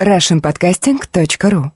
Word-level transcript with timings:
russianpodcasting.ru 0.00 1.70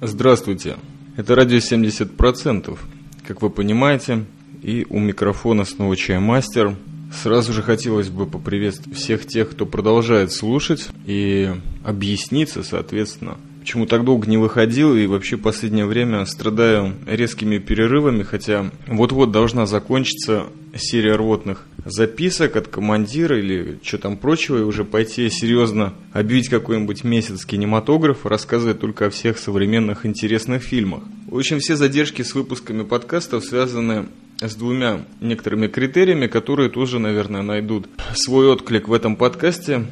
Здравствуйте, 0.00 0.76
это 1.16 1.36
радио 1.36 1.58
70%, 1.58 2.76
как 3.24 3.40
вы 3.40 3.50
понимаете, 3.50 4.24
и 4.60 4.84
у 4.90 4.98
микрофона 4.98 5.64
снова 5.64 5.96
Чаймастер. 5.96 6.76
Сразу 7.12 7.52
же 7.52 7.62
хотелось 7.62 8.08
бы 8.08 8.26
поприветствовать 8.26 8.98
всех 8.98 9.26
тех, 9.26 9.50
кто 9.50 9.64
продолжает 9.64 10.32
слушать 10.32 10.88
и 11.06 11.54
объясниться, 11.84 12.64
соответственно, 12.64 13.36
почему 13.62 13.86
так 13.86 14.04
долго 14.04 14.28
не 14.28 14.38
выходил 14.38 14.96
и 14.96 15.06
вообще 15.06 15.36
последнее 15.36 15.86
время 15.86 16.26
страдаю 16.26 16.94
резкими 17.06 17.58
перерывами, 17.58 18.24
хотя 18.24 18.72
вот-вот 18.88 19.30
должна 19.30 19.66
закончиться 19.66 20.46
серия 20.76 21.14
рвотных 21.14 21.64
записок 21.84 22.56
от 22.56 22.66
командира 22.66 23.38
или 23.38 23.78
что 23.84 23.98
там 23.98 24.16
прочего, 24.16 24.58
и 24.58 24.62
уже 24.62 24.84
пойти 24.84 25.30
серьезно 25.30 25.94
объявить 26.12 26.48
какой-нибудь 26.48 27.04
месяц 27.04 27.44
кинематографа, 27.44 28.28
рассказывать 28.28 28.80
только 28.80 29.06
о 29.06 29.10
всех 29.10 29.38
современных 29.38 30.06
интересных 30.06 30.64
фильмах. 30.64 31.04
В 31.28 31.38
общем, 31.38 31.60
все 31.60 31.76
задержки 31.76 32.22
с 32.22 32.34
выпусками 32.34 32.82
подкастов 32.82 33.44
связаны 33.44 34.06
с 34.40 34.56
двумя 34.56 35.04
некоторыми 35.20 35.68
критериями, 35.68 36.26
которые 36.26 36.68
тоже, 36.68 36.98
наверное, 36.98 37.42
найдут 37.42 37.88
свой 38.16 38.48
отклик 38.48 38.88
в 38.88 38.92
этом 38.92 39.14
подкасте, 39.14 39.86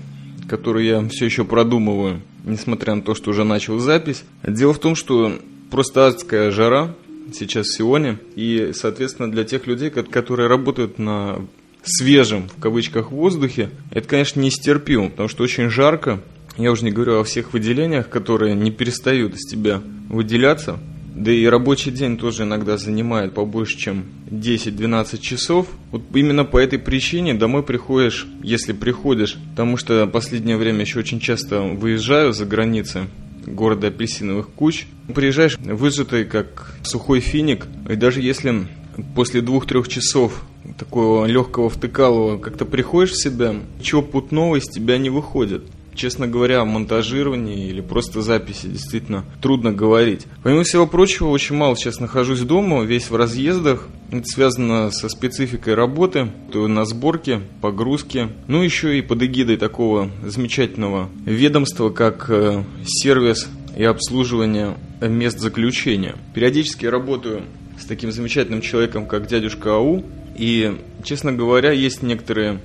который 0.48 0.88
я 0.88 1.08
все 1.08 1.26
еще 1.26 1.44
продумываю 1.44 2.20
несмотря 2.44 2.94
на 2.94 3.02
то, 3.02 3.14
что 3.14 3.30
уже 3.30 3.44
начал 3.44 3.78
запись. 3.78 4.24
Дело 4.46 4.72
в 4.72 4.78
том, 4.78 4.94
что 4.94 5.32
просто 5.70 6.06
адская 6.06 6.50
жара 6.50 6.94
сейчас 7.32 7.66
в 7.66 7.76
Сионе, 7.76 8.18
и, 8.34 8.72
соответственно, 8.74 9.30
для 9.30 9.44
тех 9.44 9.66
людей, 9.66 9.90
которые 9.90 10.48
работают 10.48 10.98
на 10.98 11.40
свежем, 11.82 12.48
в 12.48 12.60
кавычках, 12.60 13.10
воздухе, 13.10 13.70
это, 13.90 14.08
конечно, 14.08 14.40
нестерпимо, 14.40 15.10
потому 15.10 15.28
что 15.28 15.42
очень 15.42 15.70
жарко. 15.70 16.20
Я 16.56 16.72
уже 16.72 16.84
не 16.84 16.90
говорю 16.90 17.20
о 17.20 17.24
всех 17.24 17.52
выделениях, 17.52 18.08
которые 18.08 18.54
не 18.54 18.70
перестают 18.70 19.34
из 19.34 19.46
тебя 19.46 19.80
выделяться. 20.08 20.78
Да 21.20 21.30
и 21.30 21.44
рабочий 21.44 21.90
день 21.90 22.16
тоже 22.16 22.44
иногда 22.44 22.78
занимает 22.78 23.34
побольше, 23.34 23.76
чем 23.76 24.06
10-12 24.30 25.20
часов. 25.20 25.66
Вот 25.90 26.00
именно 26.14 26.46
по 26.46 26.56
этой 26.56 26.78
причине 26.78 27.34
домой 27.34 27.62
приходишь, 27.62 28.26
если 28.42 28.72
приходишь, 28.72 29.36
потому 29.50 29.76
что 29.76 30.06
последнее 30.06 30.56
время 30.56 30.80
еще 30.80 30.98
очень 30.98 31.20
часто 31.20 31.60
выезжаю 31.60 32.32
за 32.32 32.46
границы 32.46 33.02
города 33.44 33.88
апельсиновых 33.88 34.48
куч. 34.48 34.86
Приезжаешь 35.14 35.58
выжатый, 35.58 36.24
как 36.24 36.74
сухой 36.84 37.20
финик, 37.20 37.66
и 37.90 37.96
даже 37.96 38.22
если 38.22 38.66
после 39.14 39.42
двух-трех 39.42 39.88
часов 39.88 40.42
такого 40.78 41.26
легкого 41.26 41.68
втыкалого 41.68 42.38
как-то 42.38 42.64
приходишь 42.64 43.10
в 43.10 43.22
себя, 43.22 43.54
ничего 43.78 44.00
путного 44.00 44.56
из 44.56 44.68
тебя 44.68 44.96
не 44.96 45.10
выходит. 45.10 45.64
Честно 46.00 46.26
говоря, 46.26 46.62
о 46.62 46.64
монтажировании 46.64 47.68
или 47.68 47.82
просто 47.82 48.22
записи 48.22 48.68
действительно 48.68 49.26
трудно 49.42 49.70
говорить. 49.70 50.26
Помимо 50.42 50.62
всего 50.62 50.86
прочего, 50.86 51.28
очень 51.28 51.56
мало 51.56 51.76
сейчас 51.76 52.00
нахожусь 52.00 52.40
дома, 52.40 52.84
весь 52.84 53.10
в 53.10 53.16
разъездах. 53.16 53.86
Это 54.10 54.24
связано 54.24 54.90
со 54.92 55.10
спецификой 55.10 55.74
работы, 55.74 56.30
то 56.52 56.66
на 56.68 56.86
сборке, 56.86 57.42
погрузке, 57.60 58.30
ну 58.46 58.62
еще 58.62 58.96
и 58.98 59.02
под 59.02 59.22
эгидой 59.24 59.58
такого 59.58 60.10
замечательного 60.24 61.10
ведомства, 61.26 61.90
как 61.90 62.30
э, 62.30 62.64
сервис 62.86 63.50
и 63.76 63.84
обслуживание 63.84 64.78
мест 65.02 65.38
заключения. 65.38 66.16
Периодически 66.34 66.86
работаю 66.86 67.42
с 67.78 67.84
таким 67.84 68.10
замечательным 68.10 68.62
человеком, 68.62 69.04
как 69.04 69.26
дядюшка 69.26 69.74
Ау, 69.74 70.02
и, 70.34 70.78
честно 71.04 71.30
говоря, 71.34 71.72
есть 71.72 72.02
некоторые 72.02 72.58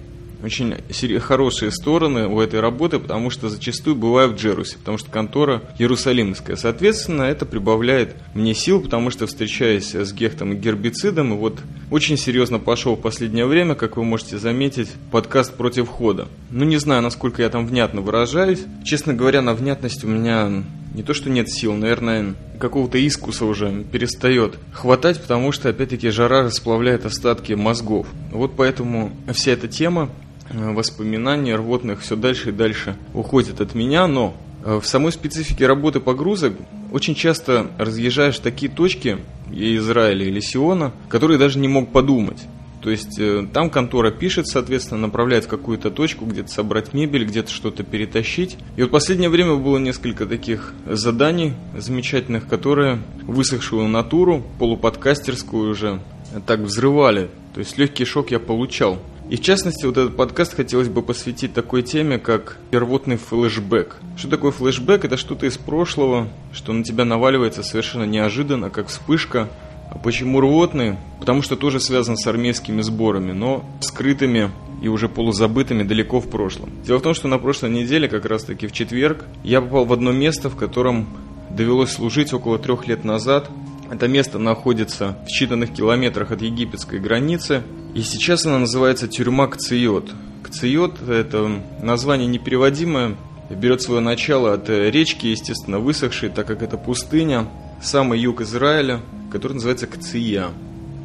очень 0.45 1.19
хорошие 1.19 1.71
стороны 1.71 2.27
у 2.27 2.39
этой 2.39 2.59
работы, 2.59 2.99
потому 2.99 3.29
что 3.29 3.49
зачастую 3.49 3.95
бываю 3.95 4.29
в 4.29 4.35
Джерусе, 4.35 4.77
потому 4.77 4.97
что 4.97 5.09
контора 5.09 5.61
иерусалимская. 5.79 6.55
Соответственно, 6.55 7.23
это 7.23 7.45
прибавляет 7.45 8.15
мне 8.33 8.53
сил, 8.53 8.81
потому 8.81 9.09
что 9.09 9.27
встречаясь 9.27 9.95
с 9.95 10.13
гехтом 10.13 10.53
и 10.53 10.55
гербицидом, 10.55 11.33
и 11.33 11.37
вот 11.37 11.59
очень 11.91 12.17
серьезно 12.17 12.59
пошел 12.59 12.95
в 12.95 13.01
последнее 13.01 13.45
время, 13.45 13.75
как 13.75 13.97
вы 13.97 14.03
можете 14.03 14.37
заметить, 14.37 14.89
подкаст 15.11 15.55
против 15.55 15.87
хода. 15.87 16.27
Ну, 16.51 16.63
не 16.63 16.77
знаю, 16.77 17.01
насколько 17.01 17.41
я 17.41 17.49
там 17.49 17.65
внятно 17.65 18.01
выражаюсь. 18.01 18.63
Честно 18.83 19.13
говоря, 19.13 19.41
на 19.41 19.53
внятность 19.53 20.03
у 20.03 20.07
меня 20.07 20.63
не 20.93 21.03
то, 21.03 21.13
что 21.13 21.29
нет 21.29 21.49
сил, 21.49 21.73
наверное, 21.73 22.35
какого-то 22.59 22.97
искуса 22.97 23.45
уже 23.45 23.83
перестает 23.91 24.57
хватать, 24.71 25.21
потому 25.21 25.51
что, 25.51 25.69
опять-таки, 25.69 26.09
жара 26.09 26.43
расплавляет 26.43 27.05
остатки 27.05 27.53
мозгов. 27.53 28.07
Вот 28.31 28.55
поэтому 28.55 29.11
вся 29.33 29.51
эта 29.51 29.67
тема 29.67 30.09
воспоминания 30.51 31.55
рвотных 31.55 32.01
все 32.01 32.15
дальше 32.15 32.49
и 32.49 32.51
дальше 32.51 32.95
уходят 33.13 33.61
от 33.61 33.75
меня, 33.75 34.07
но 34.07 34.35
э, 34.63 34.79
в 34.81 34.87
самой 34.87 35.11
специфике 35.11 35.67
работы 35.67 35.99
погрузок 35.99 36.53
очень 36.91 37.15
часто 37.15 37.71
разъезжаешь 37.77 38.39
такие 38.39 38.71
точки 38.71 39.17
Израиля 39.51 40.25
или 40.25 40.39
Сиона, 40.39 40.91
которые 41.09 41.37
даже 41.37 41.59
не 41.59 41.67
мог 41.67 41.91
подумать. 41.91 42.45
То 42.85 42.91
есть 42.91 43.19
э, 43.19 43.47
там 43.51 43.71
контора 43.71 44.11
пишет, 44.11 44.47
соответственно, 44.47 45.01
направляет 45.01 45.45
в 45.45 45.47
какую-то 45.47 45.89
точку, 45.89 46.25
где-то 46.25 46.49
собрать 46.49 46.93
мебель, 46.93 47.25
где-то 47.25 47.49
что-то 47.49 47.81
перетащить. 47.81 48.57
И 48.75 48.81
вот 48.81 48.89
в 48.89 48.91
последнее 48.91 49.29
время 49.29 49.55
было 49.55 49.79
несколько 49.79 50.27
таких 50.27 50.71
заданий 50.85 51.53
замечательных, 51.75 52.47
которые 52.47 52.99
высохшую 53.23 53.87
натуру, 53.87 54.43
полуподкастерскую 54.59 55.71
уже, 55.71 55.99
так 56.45 56.59
взрывали. 56.59 57.31
То 57.55 57.59
есть 57.59 57.75
легкий 57.79 58.05
шок 58.05 58.29
я 58.29 58.37
получал. 58.37 58.99
И 59.27 59.37
в 59.37 59.41
частности, 59.41 59.85
вот 59.85 59.97
этот 59.97 60.15
подкаст 60.15 60.55
хотелось 60.55 60.87
бы 60.87 61.01
посвятить 61.01 61.51
такой 61.51 61.81
теме, 61.81 62.19
как 62.19 62.57
первотный 62.69 63.17
флешбэк. 63.17 63.95
Что 64.17 64.29
такое 64.29 64.51
флешбэк? 64.51 65.03
Это 65.03 65.17
что-то 65.17 65.47
из 65.47 65.57
прошлого, 65.57 66.29
что 66.53 66.73
на 66.73 66.83
тебя 66.83 67.05
наваливается 67.05 67.63
совершенно 67.63 68.03
неожиданно, 68.03 68.69
как 68.69 68.87
вспышка. 68.87 69.49
А 69.89 69.97
почему 69.97 70.41
рвотный? 70.41 70.97
Потому 71.19 71.41
что 71.41 71.55
тоже 71.55 71.79
связан 71.79 72.17
с 72.17 72.27
армейскими 72.27 72.81
сборами, 72.81 73.31
но 73.31 73.65
скрытыми 73.81 74.51
и 74.83 74.89
уже 74.89 75.09
полузабытыми 75.09 75.81
далеко 75.81 76.19
в 76.19 76.29
прошлом. 76.29 76.69
Дело 76.85 76.99
в 76.99 77.01
том, 77.01 77.15
что 77.15 77.27
на 77.27 77.39
прошлой 77.39 77.71
неделе, 77.71 78.07
как 78.07 78.25
раз 78.25 78.43
таки 78.43 78.67
в 78.67 78.73
четверг, 78.73 79.25
я 79.43 79.59
попал 79.59 79.85
в 79.85 79.93
одно 79.93 80.11
место, 80.11 80.51
в 80.51 80.55
котором 80.55 81.07
довелось 81.49 81.91
служить 81.91 82.31
около 82.31 82.59
трех 82.59 82.87
лет 82.87 83.03
назад. 83.03 83.49
Это 83.89 84.07
место 84.07 84.37
находится 84.37 85.17
в 85.25 85.41
считанных 85.41 85.73
километрах 85.73 86.31
от 86.31 86.43
египетской 86.43 86.99
границы, 86.99 87.63
и 87.95 88.01
сейчас 88.01 88.45
она 88.45 88.59
называется 88.59 89.07
тюрьма 89.07 89.47
Кциот. 89.47 90.11
Кциот– 90.43 91.01
это 91.09 91.49
название 91.81 92.27
непереводимое, 92.27 93.15
берет 93.49 93.81
свое 93.81 94.01
начало 94.01 94.53
от 94.53 94.69
речки, 94.69 95.27
естественно, 95.27 95.79
высохшей, 95.79 96.29
так 96.29 96.45
как 96.45 96.61
это 96.61 96.77
пустыня, 96.77 97.47
самый 97.81 98.19
юг 98.19 98.41
Израиля, 98.41 98.99
который 99.31 99.53
называется 99.53 99.87
Кция. 99.87 100.49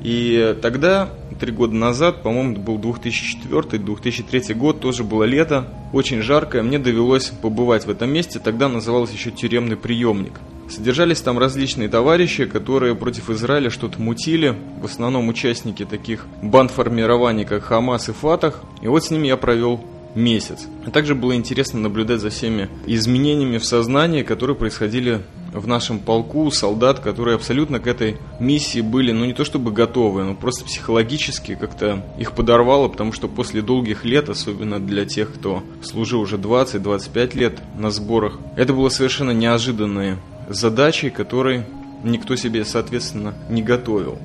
И 0.02 0.56
тогда, 0.60 1.10
три 1.38 1.52
года 1.52 1.74
назад, 1.76 2.24
по-моему, 2.24 2.52
это 2.52 2.60
был 2.60 2.78
2004-2003 2.78 4.54
год, 4.54 4.80
тоже 4.80 5.04
было 5.04 5.22
лето, 5.22 5.68
очень 5.92 6.22
жаркое, 6.22 6.64
мне 6.64 6.80
довелось 6.80 7.26
побывать 7.28 7.86
в 7.86 7.90
этом 7.90 8.10
месте, 8.10 8.40
тогда 8.40 8.68
называлось 8.68 9.12
еще 9.12 9.30
тюремный 9.30 9.76
приемник. 9.76 10.40
Содержались 10.70 11.20
там 11.20 11.36
различные 11.36 11.88
товарищи, 11.88 12.44
которые 12.44 12.94
против 12.94 13.28
Израиля 13.28 13.70
что-то 13.70 14.00
мутили, 14.00 14.54
в 14.80 14.84
основном 14.84 15.28
участники 15.28 15.84
таких 15.84 16.26
банд-формирований, 16.42 17.44
как 17.44 17.64
Хамас 17.64 18.08
и 18.08 18.12
Фатах. 18.12 18.62
И 18.80 18.86
вот 18.86 19.04
с 19.04 19.10
ними 19.10 19.26
я 19.26 19.36
провел 19.36 19.80
месяц. 20.14 20.66
А 20.86 20.90
также 20.90 21.14
было 21.14 21.34
интересно 21.34 21.80
наблюдать 21.80 22.20
за 22.20 22.30
всеми 22.30 22.68
изменениями 22.86 23.58
в 23.58 23.64
сознании, 23.64 24.22
которые 24.22 24.56
происходили 24.56 25.22
в 25.52 25.66
нашем 25.66 25.98
полку 25.98 26.50
солдат, 26.52 27.00
которые 27.00 27.34
абсолютно 27.34 27.80
к 27.80 27.88
этой 27.88 28.18
миссии 28.38 28.80
были, 28.80 29.10
ну 29.10 29.24
не 29.24 29.34
то 29.34 29.44
чтобы 29.44 29.72
готовы, 29.72 30.22
но 30.22 30.34
просто 30.34 30.64
психологически 30.64 31.56
как-то 31.56 32.04
их 32.18 32.32
подорвало, 32.32 32.86
потому 32.86 33.12
что 33.12 33.26
после 33.26 33.60
долгих 33.62 34.04
лет, 34.04 34.28
особенно 34.28 34.78
для 34.78 35.04
тех, 35.04 35.34
кто 35.34 35.64
служил 35.82 36.20
уже 36.20 36.36
20-25 36.36 37.36
лет 37.36 37.58
на 37.76 37.90
сборах, 37.90 38.38
это 38.56 38.72
было 38.72 38.88
совершенно 38.88 39.32
неожиданное 39.32 40.18
задачей, 40.54 41.10
которой 41.10 41.64
никто 42.02 42.36
себе, 42.36 42.64
соответственно, 42.64 43.34
не 43.48 43.62
готовил. 43.62 44.18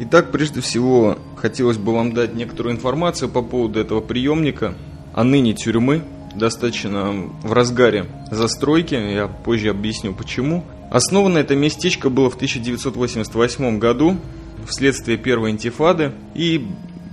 Итак, 0.00 0.32
прежде 0.32 0.60
всего, 0.60 1.18
хотелось 1.36 1.76
бы 1.76 1.92
вам 1.92 2.12
дать 2.12 2.34
некоторую 2.34 2.74
информацию 2.74 3.28
по 3.28 3.42
поводу 3.42 3.78
этого 3.78 4.00
приемника, 4.00 4.74
а 5.14 5.24
ныне 5.24 5.54
тюрьмы, 5.54 6.02
достаточно 6.34 7.12
в 7.42 7.52
разгаре 7.52 8.06
застройки, 8.30 8.94
я 8.94 9.28
позже 9.28 9.68
объясню 9.68 10.14
почему. 10.14 10.64
Основано 10.90 11.38
это 11.38 11.54
местечко 11.54 12.10
было 12.10 12.30
в 12.30 12.34
1988 12.36 13.78
году 13.78 14.16
вследствие 14.66 15.18
первой 15.18 15.50
интифады 15.50 16.12
и 16.34 16.66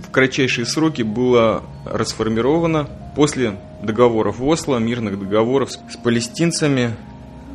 в 0.06 0.10
кратчайшие 0.10 0.66
сроки 0.66 1.02
было 1.02 1.62
расформировано 1.84 2.88
после 3.16 3.58
договоров 3.82 4.40
Осло, 4.40 4.78
мирных 4.78 5.18
договоров 5.18 5.70
с 5.70 5.96
палестинцами 5.96 6.94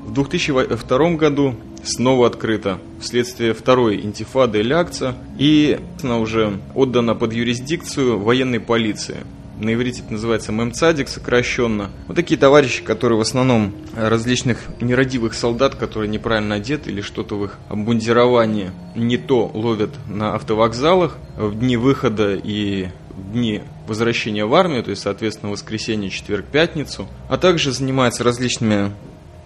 в 0.05 0.13
2002 0.13 1.15
году 1.15 1.55
снова 1.83 2.27
открыта 2.27 2.79
вследствие 2.99 3.53
второй 3.53 4.01
интифады 4.01 4.61
Лякца 4.61 5.15
и 5.37 5.79
она 6.03 6.19
уже 6.19 6.59
отдана 6.75 7.15
под 7.15 7.33
юрисдикцию 7.33 8.19
военной 8.19 8.59
полиции. 8.59 9.17
на 9.59 9.73
иврите 9.73 10.01
это 10.01 10.13
называется 10.13 10.51
мемцадик 10.51 11.07
сокращенно. 11.07 11.89
Вот 12.07 12.15
такие 12.15 12.39
товарищи, 12.39 12.83
которые 12.83 13.17
в 13.17 13.21
основном 13.21 13.73
различных 13.95 14.59
нерадивых 14.79 15.33
солдат, 15.33 15.75
которые 15.75 16.09
неправильно 16.09 16.55
одеты 16.55 16.91
или 16.91 17.01
что-то 17.01 17.35
в 17.35 17.45
их 17.45 17.57
обмундировании 17.69 18.71
не 18.95 19.17
то 19.17 19.49
ловят 19.53 19.91
на 20.07 20.35
автовокзалах 20.35 21.17
в 21.37 21.57
дни 21.57 21.77
выхода 21.77 22.35
и 22.35 22.89
дни 23.33 23.61
возвращения 23.87 24.45
в 24.45 24.53
армию, 24.53 24.83
то 24.83 24.91
есть, 24.91 25.03
соответственно, 25.03 25.51
воскресенье, 25.51 26.09
четверг, 26.09 26.45
пятницу, 26.45 27.07
а 27.29 27.37
также 27.37 27.71
занимается 27.71 28.23
различными 28.23 28.91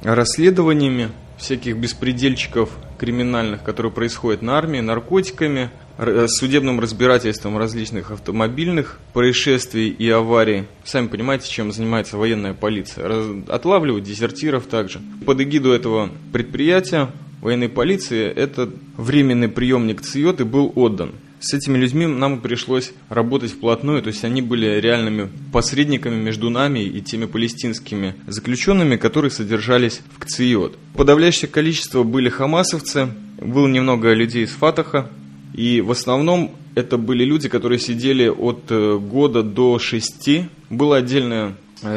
расследованиями 0.02 1.10
всяких 1.38 1.78
беспредельчиков 1.78 2.70
криминальных, 2.98 3.64
которые 3.64 3.92
происходят 3.92 4.42
на 4.42 4.58
армии, 4.58 4.80
наркотиками, 4.80 5.70
Э, 6.02 6.28
судебным 6.30 6.80
разбирательством 6.80 7.58
различных 7.58 8.12
автомобильных 8.12 9.00
происшествий 9.12 9.90
и 9.90 10.10
аварий. 10.10 10.64
Сами 10.86 11.08
понимаете, 11.08 11.50
чем 11.50 11.74
занимается 11.74 12.16
военная 12.16 12.54
полиция. 12.54 13.44
Отлавливают 13.50 14.06
дезертиров 14.06 14.68
также. 14.68 15.02
Под 15.26 15.42
эгиду 15.42 15.74
этого 15.74 16.10
предприятия 16.32 17.10
военной 17.42 17.68
полиции 17.68 18.26
этот 18.26 18.70
временный 18.96 19.50
приемник 19.50 20.02
ЦИОТы 20.02 20.46
был 20.46 20.72
отдан. 20.74 21.12
С 21.40 21.54
этими 21.54 21.78
людьми 21.78 22.06
нам 22.06 22.42
пришлось 22.42 22.92
работать 23.08 23.52
вплотную, 23.52 24.02
то 24.02 24.10
есть 24.10 24.26
они 24.26 24.42
были 24.42 24.80
реальными 24.80 25.30
посредниками 25.54 26.16
между 26.16 26.50
нами 26.50 26.80
и 26.80 27.02
теми 27.02 27.26
палестинскими 27.26 28.16
заключенными, 28.28 28.98
которые 28.98 29.32
содержались 29.32 30.02
в 30.16 30.20
КЦИОТ. 30.20 30.78
Подавляющее 30.96 31.50
количество 31.50 32.04
были 32.04 32.28
хамасовцы, 32.28 33.10
было 33.40 33.68
немного 33.68 34.14
людей 34.14 34.44
из 34.44 34.52
Фатаха, 34.52 35.10
и 35.54 35.82
в 35.82 35.92
основном 35.92 36.56
это 36.76 36.98
были 36.98 37.24
люди, 37.24 37.50
которые 37.50 37.80
сидели 37.80 38.28
от 38.28 38.66
э, 38.70 38.98
года 38.98 39.44
до 39.44 39.80
шести. 39.80 40.46
Был 40.70 40.94
отдельный 40.94 41.36
э, 41.38 41.52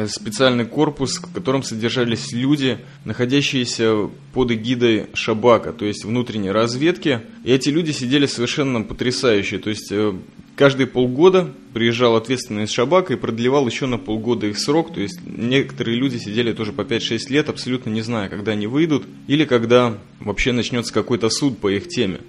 специальный 0.07 0.65
корпус, 0.65 1.17
в 1.17 1.33
котором 1.33 1.63
содержались 1.63 2.31
люди, 2.31 2.79
находящиеся 3.05 4.09
под 4.33 4.51
эгидой 4.51 5.07
Шабака, 5.13 5.73
то 5.73 5.85
есть 5.85 6.05
внутренней 6.05 6.51
разведки. 6.51 7.21
И 7.43 7.51
эти 7.51 7.69
люди 7.69 7.91
сидели 7.91 8.25
совершенно 8.25 8.81
потрясающие. 8.81 9.59
То 9.59 9.69
есть 9.69 9.91
э, 9.91 10.13
каждые 10.55 10.87
полгода 10.87 11.51
приезжал 11.73 12.15
ответственный 12.15 12.63
из 12.63 12.71
Шабака 12.71 13.13
и 13.13 13.17
продлевал 13.17 13.67
еще 13.67 13.85
на 13.85 13.97
полгода 13.97 14.47
их 14.47 14.57
срок. 14.57 14.93
То 14.93 15.01
есть 15.01 15.19
некоторые 15.25 15.97
люди 15.97 16.17
сидели 16.17 16.53
тоже 16.53 16.71
по 16.71 16.81
5-6 16.81 17.19
лет, 17.29 17.49
абсолютно 17.49 17.89
не 17.89 18.01
зная, 18.01 18.29
когда 18.29 18.53
они 18.53 18.67
выйдут 18.67 19.05
или 19.27 19.45
когда 19.45 19.97
вообще 20.19 20.51
начнется 20.51 20.93
какой-то 20.93 21.29
суд 21.29 21.57
по 21.57 21.69
их 21.69 21.87
теме. 21.89 22.19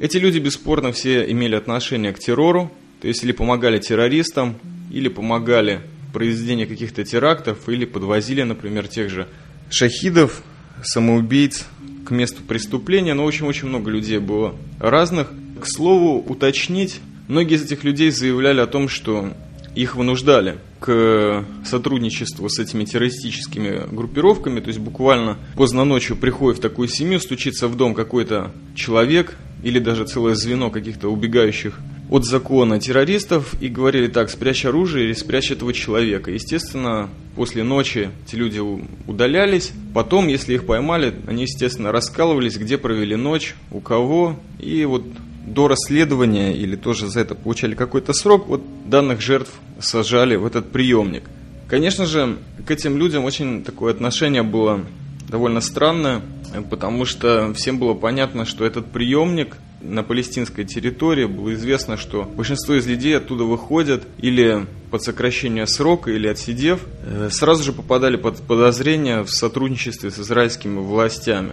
Эти 0.00 0.18
люди 0.18 0.38
бесспорно 0.38 0.92
все 0.92 1.30
имели 1.30 1.54
отношение 1.54 2.12
к 2.12 2.18
террору, 2.18 2.70
то 3.00 3.08
есть 3.08 3.24
или 3.24 3.32
помогали 3.32 3.78
террористам, 3.78 4.56
или 4.90 5.08
помогали 5.08 5.82
в 6.16 6.18
произведении 6.18 6.64
каких-то 6.64 7.04
терактов, 7.04 7.68
или 7.68 7.84
подвозили, 7.84 8.42
например, 8.42 8.88
тех 8.88 9.10
же 9.10 9.28
шахидов, 9.68 10.42
самоубийц 10.82 11.66
к 12.06 12.10
месту 12.10 12.42
преступления. 12.42 13.12
Но 13.12 13.26
очень-очень 13.26 13.68
много 13.68 13.90
людей 13.90 14.16
было 14.16 14.54
разных. 14.78 15.30
К 15.60 15.66
слову, 15.66 16.24
уточнить, 16.26 17.00
многие 17.28 17.56
из 17.56 17.64
этих 17.64 17.84
людей 17.84 18.10
заявляли 18.10 18.60
о 18.60 18.66
том, 18.66 18.88
что 18.88 19.34
их 19.74 19.94
вынуждали 19.94 20.56
к 20.80 21.44
сотрудничеству 21.66 22.48
с 22.48 22.58
этими 22.58 22.86
террористическими 22.86 23.86
группировками, 23.94 24.60
то 24.60 24.68
есть 24.68 24.80
буквально 24.80 25.36
поздно 25.54 25.84
ночью 25.84 26.16
приходит 26.16 26.60
в 26.60 26.62
такую 26.62 26.88
семью, 26.88 27.20
стучится 27.20 27.68
в 27.68 27.76
дом 27.76 27.92
какой-то 27.92 28.52
человек 28.74 29.36
или 29.62 29.80
даже 29.80 30.06
целое 30.06 30.34
звено 30.34 30.70
каких-то 30.70 31.10
убегающих 31.10 31.78
от 32.10 32.24
закона 32.24 32.78
террористов 32.80 33.54
и 33.60 33.68
говорили 33.68 34.08
так, 34.08 34.30
спрячь 34.30 34.64
оружие 34.64 35.06
или 35.06 35.12
спрячь 35.12 35.50
этого 35.50 35.72
человека. 35.72 36.30
Естественно, 36.30 37.08
после 37.34 37.62
ночи 37.64 38.10
эти 38.26 38.36
люди 38.36 38.60
удалялись. 39.06 39.72
Потом, 39.92 40.28
если 40.28 40.54
их 40.54 40.66
поймали, 40.66 41.14
они, 41.26 41.42
естественно, 41.42 41.92
раскалывались, 41.92 42.56
где 42.56 42.78
провели 42.78 43.16
ночь, 43.16 43.54
у 43.72 43.80
кого. 43.80 44.38
И 44.60 44.84
вот 44.84 45.04
до 45.46 45.68
расследования 45.68 46.52
или 46.56 46.76
тоже 46.76 47.08
за 47.08 47.20
это 47.20 47.34
получали 47.34 47.74
какой-то 47.74 48.12
срок, 48.12 48.46
вот 48.48 48.62
данных 48.86 49.20
жертв 49.20 49.52
сажали 49.80 50.36
в 50.36 50.44
этот 50.44 50.70
приемник. 50.72 51.24
Конечно 51.68 52.06
же, 52.06 52.36
к 52.66 52.70
этим 52.70 52.96
людям 52.96 53.24
очень 53.24 53.64
такое 53.64 53.92
отношение 53.92 54.42
было 54.42 54.84
довольно 55.28 55.60
странное, 55.60 56.22
потому 56.70 57.04
что 57.04 57.52
всем 57.54 57.78
было 57.78 57.94
понятно, 57.94 58.44
что 58.44 58.64
этот 58.64 58.86
приемник 58.86 59.56
на 59.88 60.02
палестинской 60.02 60.64
территории 60.64 61.26
было 61.26 61.54
известно, 61.54 61.96
что 61.96 62.24
большинство 62.24 62.74
из 62.74 62.86
людей 62.86 63.16
оттуда 63.16 63.44
выходят 63.44 64.04
или 64.18 64.66
под 64.90 65.02
сокращение 65.02 65.66
срока, 65.66 66.10
или 66.10 66.26
отсидев, 66.26 66.80
э, 67.04 67.28
сразу 67.30 67.64
же 67.64 67.72
попадали 67.72 68.16
под 68.16 68.42
подозрение 68.42 69.22
в 69.22 69.30
сотрудничестве 69.30 70.10
с 70.10 70.18
израильскими 70.18 70.78
властями. 70.78 71.52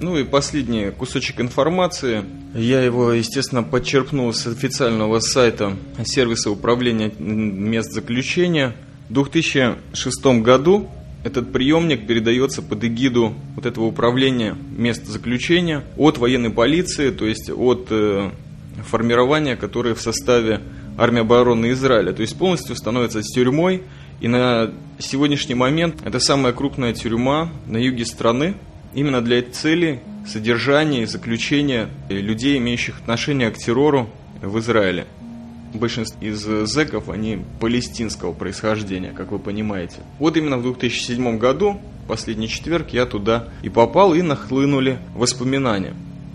Ну 0.00 0.16
и 0.16 0.24
последний 0.24 0.90
кусочек 0.90 1.40
информации. 1.40 2.24
Я 2.54 2.82
его, 2.82 3.12
естественно, 3.12 3.64
подчеркнул 3.64 4.32
с 4.32 4.46
официального 4.46 5.18
сайта 5.18 5.76
сервиса 6.04 6.50
управления 6.50 7.10
мест 7.18 7.92
заключения. 7.92 8.76
В 9.08 9.14
2006 9.14 10.42
году 10.42 10.88
этот 11.24 11.52
приемник 11.52 12.06
передается 12.06 12.62
под 12.62 12.84
эгиду 12.84 13.34
вот 13.56 13.66
этого 13.66 13.84
управления 13.84 14.56
мест 14.76 15.04
заключения 15.06 15.84
от 15.96 16.18
военной 16.18 16.50
полиции, 16.50 17.10
то 17.10 17.26
есть 17.26 17.50
от 17.50 17.88
э, 17.90 18.30
формирования, 18.84 19.56
которое 19.56 19.94
в 19.94 20.00
составе 20.00 20.60
армии 20.96 21.20
обороны 21.20 21.70
Израиля. 21.72 22.12
То 22.12 22.22
есть 22.22 22.36
полностью 22.36 22.76
становится 22.76 23.22
тюрьмой. 23.22 23.82
И 24.20 24.26
на 24.26 24.72
сегодняшний 24.98 25.54
момент 25.54 26.02
это 26.04 26.18
самая 26.18 26.52
крупная 26.52 26.92
тюрьма 26.92 27.52
на 27.66 27.76
юге 27.76 28.04
страны, 28.04 28.54
именно 28.94 29.20
для 29.20 29.38
этой 29.38 29.52
цели 29.52 30.00
содержания 30.26 31.02
и 31.02 31.06
заключения 31.06 31.88
людей, 32.08 32.58
имеющих 32.58 32.98
отношение 33.00 33.50
к 33.50 33.58
террору 33.58 34.10
в 34.42 34.58
Израиле. 34.58 35.06
Большинство 35.74 36.18
из 36.20 36.38
зэков, 36.40 37.08
они 37.10 37.40
палестинского 37.60 38.32
происхождения, 38.32 39.12
как 39.12 39.32
вы 39.32 39.38
понимаете. 39.38 39.96
Вот 40.18 40.36
именно 40.36 40.58
в 40.58 40.62
2007 40.62 41.38
году, 41.38 41.80
последний 42.06 42.48
четверг, 42.48 42.90
я 42.90 43.06
туда 43.06 43.48
и 43.62 43.68
попал, 43.68 44.14
и 44.14 44.22
нахлынули 44.22 44.98
воспоминания. 45.14 45.94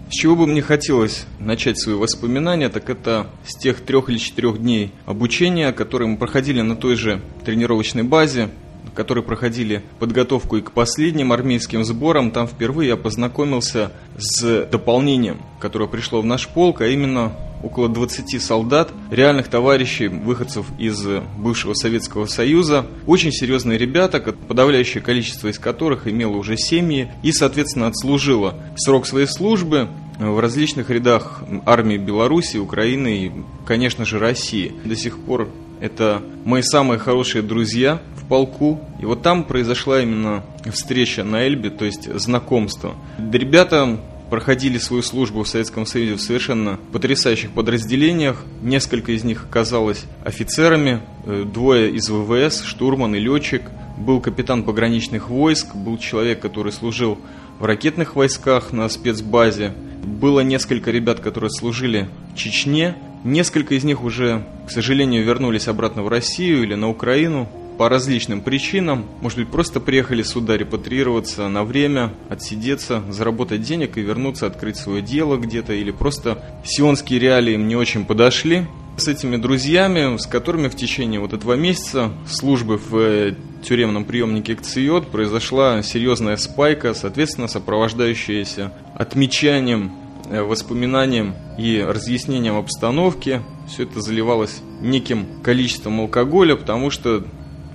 С 0.10 0.16
чего 0.16 0.36
бы 0.36 0.46
мне 0.46 0.62
хотелось 0.62 1.26
начать 1.40 1.80
свои 1.80 1.96
воспоминания, 1.96 2.70
так 2.70 2.90
это 2.90 3.28
с 3.48 3.58
тех 3.58 3.82
трех 3.82 4.10
или 4.10 4.18
четырех 4.20 4.60
дней 4.60 4.92
обучения, 5.08 5.72
которые 5.72 6.08
мы 6.08 6.18
проходили 6.18 6.62
на 6.62 6.76
той 6.76 6.96
же 6.96 7.20
тренировочной 7.44 8.04
базе, 8.04 8.50
которые 8.94 9.24
проходили 9.24 9.82
подготовку 10.00 10.58
и 10.58 10.62
к 10.62 10.72
последним 10.72 11.32
армейским 11.32 11.84
сборам, 11.84 12.30
там 12.30 12.48
впервые 12.48 12.90
я 12.90 12.98
познакомился 12.98 13.92
с 14.18 14.68
дополнением, 14.72 15.40
которое 15.60 15.88
пришло 15.88 16.22
в 16.22 16.26
наш 16.26 16.48
полк, 16.48 16.82
а 16.82 16.88
именно 16.88 17.34
около 17.64 17.90
20 17.90 18.42
солдат, 18.42 18.92
реальных 19.10 19.48
товарищей, 19.48 20.08
выходцев 20.08 20.68
из 20.78 21.06
бывшего 21.38 21.74
Советского 21.74 22.26
Союза. 22.26 22.86
Очень 23.08 23.32
серьезные 23.32 23.78
ребята, 23.78 24.20
подавляющее 24.20 25.02
количество 25.02 25.48
из 25.48 25.58
которых 25.58 26.08
имело 26.08 26.36
уже 26.36 26.58
семьи 26.58 27.12
и, 27.24 27.32
соответственно, 27.32 27.88
отслужило 27.88 28.56
срок 28.76 29.08
своей 29.08 29.28
службы 29.28 29.88
в 30.20 30.40
различных 30.40 30.90
рядах 30.90 31.44
армии 31.66 31.98
Беларуси, 31.98 32.58
Украины 32.58 33.18
и, 33.26 33.32
конечно 33.66 34.06
же, 34.06 34.20
России. 34.20 34.74
До 34.84 34.96
сих 34.96 35.18
пор 35.18 35.50
это 35.80 36.22
мои 36.46 36.62
самые 36.62 36.98
хорошие 36.98 37.42
друзья 37.42 38.02
в 38.16 38.26
полку. 38.28 38.80
И 39.02 39.06
вот 39.06 39.22
там 39.22 39.44
произошла 39.44 40.02
именно 40.02 40.44
встреча 40.72 41.24
на 41.24 41.46
Эльбе, 41.46 41.72
то 41.72 41.84
есть 41.84 42.08
знакомство. 42.18 42.96
Ребята 43.18 44.00
проходили 44.34 44.80
свою 44.80 45.04
службу 45.04 45.44
в 45.44 45.48
Советском 45.48 45.86
Союзе 45.86 46.16
в 46.16 46.20
совершенно 46.20 46.80
потрясающих 46.92 47.52
подразделениях. 47.52 48.44
Несколько 48.64 49.12
из 49.12 49.24
них 49.24 49.46
оказалось 49.48 50.06
офицерами, 50.26 51.04
э, 51.28 51.44
двое 51.46 51.92
из 51.92 52.10
ВВС, 52.10 52.64
штурман 52.64 53.14
и 53.14 53.20
летчик. 53.20 53.62
Был 53.96 54.22
капитан 54.22 54.64
пограничных 54.64 55.30
войск, 55.30 55.76
был 55.76 56.00
человек, 56.00 56.40
который 56.40 56.72
служил 56.72 57.20
в 57.60 57.66
ракетных 57.66 58.16
войсках 58.16 58.74
на 58.74 58.90
спецбазе. 58.90 59.76
Было 60.04 60.40
несколько 60.40 60.90
ребят, 60.90 61.20
которые 61.20 61.52
служили 61.52 62.10
в 62.34 62.36
Чечне. 62.36 62.96
Несколько 63.24 63.76
из 63.76 63.84
них 63.84 64.04
уже, 64.04 64.48
к 64.66 64.72
сожалению, 64.72 65.24
вернулись 65.24 65.68
обратно 65.68 66.02
в 66.02 66.08
Россию 66.08 66.64
или 66.64 66.74
на 66.74 66.90
Украину 66.90 67.48
по 67.78 67.90
различным 67.90 68.42
причинам. 68.42 69.06
Может 69.22 69.40
быть, 69.40 69.50
просто 69.50 69.80
приехали 69.80 70.24
сюда 70.24 70.58
репатриироваться 70.58 71.48
на 71.48 71.64
время, 71.64 72.14
отсидеться, 72.30 73.04
заработать 73.10 73.62
денег 73.62 73.98
и 73.98 74.02
вернуться, 74.02 74.48
открыть 74.48 74.78
свое 74.78 75.02
дело 75.02 75.38
где-то. 75.38 75.74
Или 75.74 75.92
просто 75.92 76.44
сионские 76.64 77.20
реалии 77.20 77.54
им 77.54 77.68
не 77.68 77.76
очень 77.76 78.06
подошли. 78.06 78.66
С 78.96 79.08
этими 79.08 79.38
друзьями, 79.38 80.18
с 80.18 80.28
которыми 80.28 80.68
в 80.68 80.76
течение 80.76 81.20
вот 81.20 81.34
этого 81.34 81.54
месяца 81.54 82.12
службы 82.28 82.78
в 82.78 82.96
э, 82.96 83.36
тюремном 83.64 84.06
приемнике 84.06 84.56
КЦИОТ 84.56 85.08
произошла 85.08 85.82
серьезная 85.82 86.38
спайка, 86.38 86.94
соответственно, 86.94 87.48
сопровождающаяся 87.48 88.72
отмечанием 88.94 89.94
э, 90.30 90.44
воспоминаниям 90.44 91.34
и 91.58 91.84
разъяснениям 91.84 92.56
обстановки. 92.56 93.42
Все 93.68 93.84
это 93.84 94.00
заливалось 94.00 94.62
неким 94.80 95.26
количеством 95.42 96.00
алкоголя, 96.02 96.56
потому 96.56 96.92
что 96.92 97.26